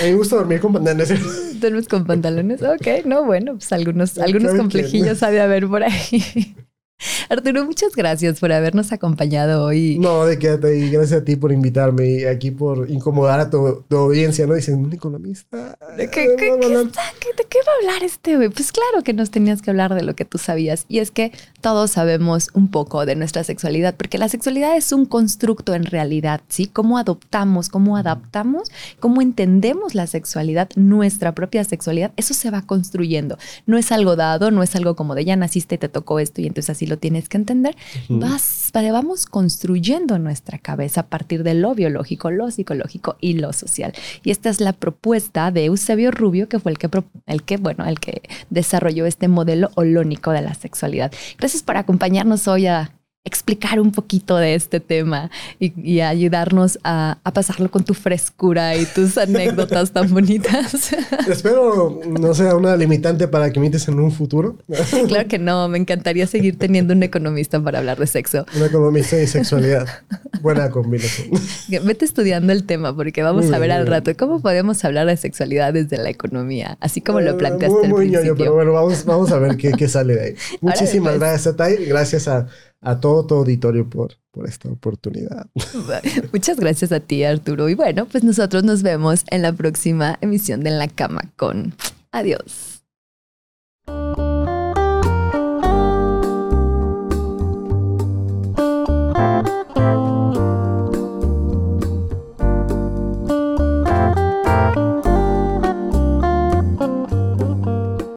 A 0.00 0.04
mí 0.04 0.10
me 0.10 0.16
gusta 0.16 0.36
dormir 0.36 0.60
con 0.60 0.72
pantalones. 0.72 1.60
¿Duermes 1.60 1.88
con 1.88 2.04
pantalones? 2.04 2.62
Ok, 2.62 3.04
no, 3.04 3.24
bueno, 3.24 3.54
pues 3.54 3.72
algunos, 3.72 4.18
algunos 4.18 4.54
complejillos 4.54 5.22
ha 5.22 5.30
de 5.30 5.40
haber 5.40 5.68
por 5.68 5.82
ahí. 5.84 6.56
Arturo, 7.28 7.64
muchas 7.64 7.94
gracias 7.94 8.40
por 8.40 8.52
habernos 8.52 8.92
acompañado 8.92 9.64
hoy. 9.64 9.98
No, 9.98 10.24
de 10.24 10.38
quédate 10.38 10.78
y 10.78 10.90
gracias 10.90 11.20
a 11.20 11.24
ti 11.24 11.36
por 11.36 11.52
invitarme 11.52 12.08
y 12.08 12.24
aquí 12.24 12.50
por 12.50 12.90
incomodar 12.90 13.40
a 13.40 13.50
tu, 13.50 13.84
audiencia, 13.90 14.46
¿no? 14.46 14.54
Dicen, 14.54 14.76
un 14.76 14.92
economista. 14.92 15.76
¿De 15.96 16.10
qué, 16.10 16.34
qué, 16.36 16.44
¿De 16.46 17.44
qué 17.48 17.58
va 17.66 17.72
a 17.72 17.80
hablar 17.80 18.02
este 18.02 18.36
güey? 18.36 18.48
Pues 18.48 18.72
claro 18.72 19.02
que 19.04 19.12
nos 19.12 19.30
tenías 19.30 19.62
que 19.62 19.70
hablar 19.70 19.94
de 19.94 20.02
lo 20.02 20.14
que 20.14 20.24
tú 20.24 20.38
sabías. 20.38 20.86
Y 20.88 20.98
es 20.98 21.10
que 21.10 21.32
todos 21.60 21.92
sabemos 21.92 22.50
un 22.54 22.68
poco 22.68 23.06
de 23.06 23.16
nuestra 23.16 23.44
sexualidad, 23.44 23.94
porque 23.96 24.18
la 24.18 24.28
sexualidad 24.28 24.76
es 24.76 24.92
un 24.92 25.06
constructo 25.06 25.74
en 25.74 25.84
realidad, 25.84 26.40
¿sí? 26.48 26.66
Cómo 26.66 26.98
adoptamos, 26.98 27.68
cómo 27.68 27.96
adaptamos, 27.96 28.70
cómo 29.00 29.22
entendemos 29.22 29.94
la 29.94 30.06
sexualidad, 30.06 30.68
nuestra 30.76 31.34
propia 31.34 31.64
sexualidad, 31.64 32.12
eso 32.16 32.34
se 32.34 32.50
va 32.50 32.62
construyendo. 32.62 33.38
No 33.66 33.78
es 33.78 33.92
algo 33.92 34.16
dado, 34.16 34.50
no 34.50 34.62
es 34.62 34.74
algo 34.76 34.96
como 34.96 35.14
de 35.14 35.24
ya 35.24 35.36
naciste 35.36 35.76
y 35.76 35.78
te 35.78 35.88
tocó 35.88 36.18
esto 36.18 36.40
y 36.40 36.46
entonces 36.46 36.70
así 36.70 36.86
lo 36.86 36.98
tienes 36.98 37.28
que 37.28 37.36
entender. 37.36 37.76
Vas, 38.08 38.70
vamos 38.72 39.26
construyendo 39.26 40.18
nuestra 40.18 40.58
cabeza 40.58 41.02
a 41.02 41.06
partir 41.06 41.44
de 41.44 41.54
lo 41.54 41.74
biológico, 41.74 42.30
lo 42.30 42.50
psicológico 42.50 43.16
y 43.20 43.34
lo 43.34 43.52
social. 43.52 43.92
Y 44.22 44.30
esta 44.30 44.50
es 44.50 44.60
la 44.60 44.72
propuesta 44.72 45.50
de 45.50 45.70
Eusebio 45.84 46.10
Rubio, 46.10 46.48
que 46.48 46.58
fue 46.58 46.72
el 46.72 46.78
que, 46.78 46.88
el 47.26 47.42
que, 47.42 47.56
bueno, 47.58 47.84
el 47.84 48.00
que 48.00 48.22
desarrolló 48.48 49.04
este 49.04 49.28
modelo 49.28 49.70
holónico 49.74 50.30
de 50.32 50.40
la 50.40 50.54
sexualidad. 50.54 51.12
Gracias 51.38 51.62
por 51.62 51.76
acompañarnos 51.76 52.48
hoy 52.48 52.66
a 52.66 52.92
explicar 53.24 53.80
un 53.80 53.90
poquito 53.90 54.36
de 54.36 54.54
este 54.54 54.80
tema 54.80 55.30
y, 55.58 56.00
ayudarnos 56.00 56.78
a, 56.84 57.18
pasarlo 57.32 57.70
con 57.70 57.82
tu 57.82 57.94
frescura 57.94 58.76
y 58.76 58.84
tus 58.84 59.16
anécdotas 59.18 59.92
tan 59.92 60.12
bonitas. 60.12 60.92
Espero 61.28 62.00
no 62.06 62.34
sea 62.34 62.54
una 62.54 62.76
limitante 62.76 63.26
para 63.26 63.50
que 63.50 63.58
imites 63.58 63.88
en 63.88 63.98
un 63.98 64.12
futuro. 64.12 64.56
Claro 65.08 65.28
que 65.28 65.38
no, 65.38 65.68
me 65.68 65.78
encantaría 65.78 66.26
seguir 66.26 66.58
teniendo 66.58 66.92
un 66.94 67.02
economista 67.02 67.62
para 67.62 67.78
hablar 67.78 67.98
de 67.98 68.06
sexo. 68.06 68.46
Un 68.56 68.64
economista 68.64 69.20
y 69.20 69.26
sexualidad. 69.26 69.86
Buena 70.40 70.70
combinación. 70.70 71.30
Vete 71.68 72.04
estudiando 72.04 72.52
el 72.52 72.64
tema 72.64 72.94
porque 72.94 73.22
vamos 73.22 73.50
a 73.52 73.58
ver 73.58 73.72
al 73.72 73.86
rato 73.86 74.14
cómo 74.16 74.40
podemos 74.40 74.84
hablar 74.84 75.06
de 75.06 75.16
sexualidad 75.16 75.72
desde 75.72 75.96
la 75.98 76.10
economía, 76.10 76.76
así 76.80 77.00
como 77.00 77.20
lo 77.20 77.32
eh, 77.32 77.34
planteaste 77.34 77.88
muy, 77.88 78.08
muy 78.08 78.16
al 78.16 78.36
pero 78.36 78.54
bueno, 78.54 78.72
vamos, 78.72 79.04
vamos 79.04 79.30
a 79.32 79.38
ver 79.38 79.56
qué, 79.56 79.72
qué 79.72 79.88
sale 79.88 80.14
de 80.14 80.22
ahí. 80.22 80.34
Muchísimas 80.60 81.18
gracias, 81.18 81.46
Atay. 81.46 81.86
Gracias 81.86 82.28
a 82.28 82.46
a 82.84 83.00
todo 83.00 83.26
tu 83.26 83.34
auditorio 83.34 83.88
por, 83.88 84.14
por 84.30 84.46
esta 84.46 84.68
oportunidad. 84.68 85.46
Muchas 86.32 86.58
gracias 86.58 86.92
a 86.92 87.00
ti, 87.00 87.24
Arturo. 87.24 87.68
Y 87.68 87.74
bueno, 87.74 88.06
pues 88.06 88.22
nosotros 88.22 88.62
nos 88.62 88.82
vemos 88.82 89.24
en 89.30 89.42
la 89.42 89.52
próxima 89.52 90.18
emisión 90.20 90.62
de 90.62 90.70
En 90.70 90.78
la 90.78 90.88
Cama 90.88 91.22
con... 91.36 91.74
Adiós. 92.12 92.73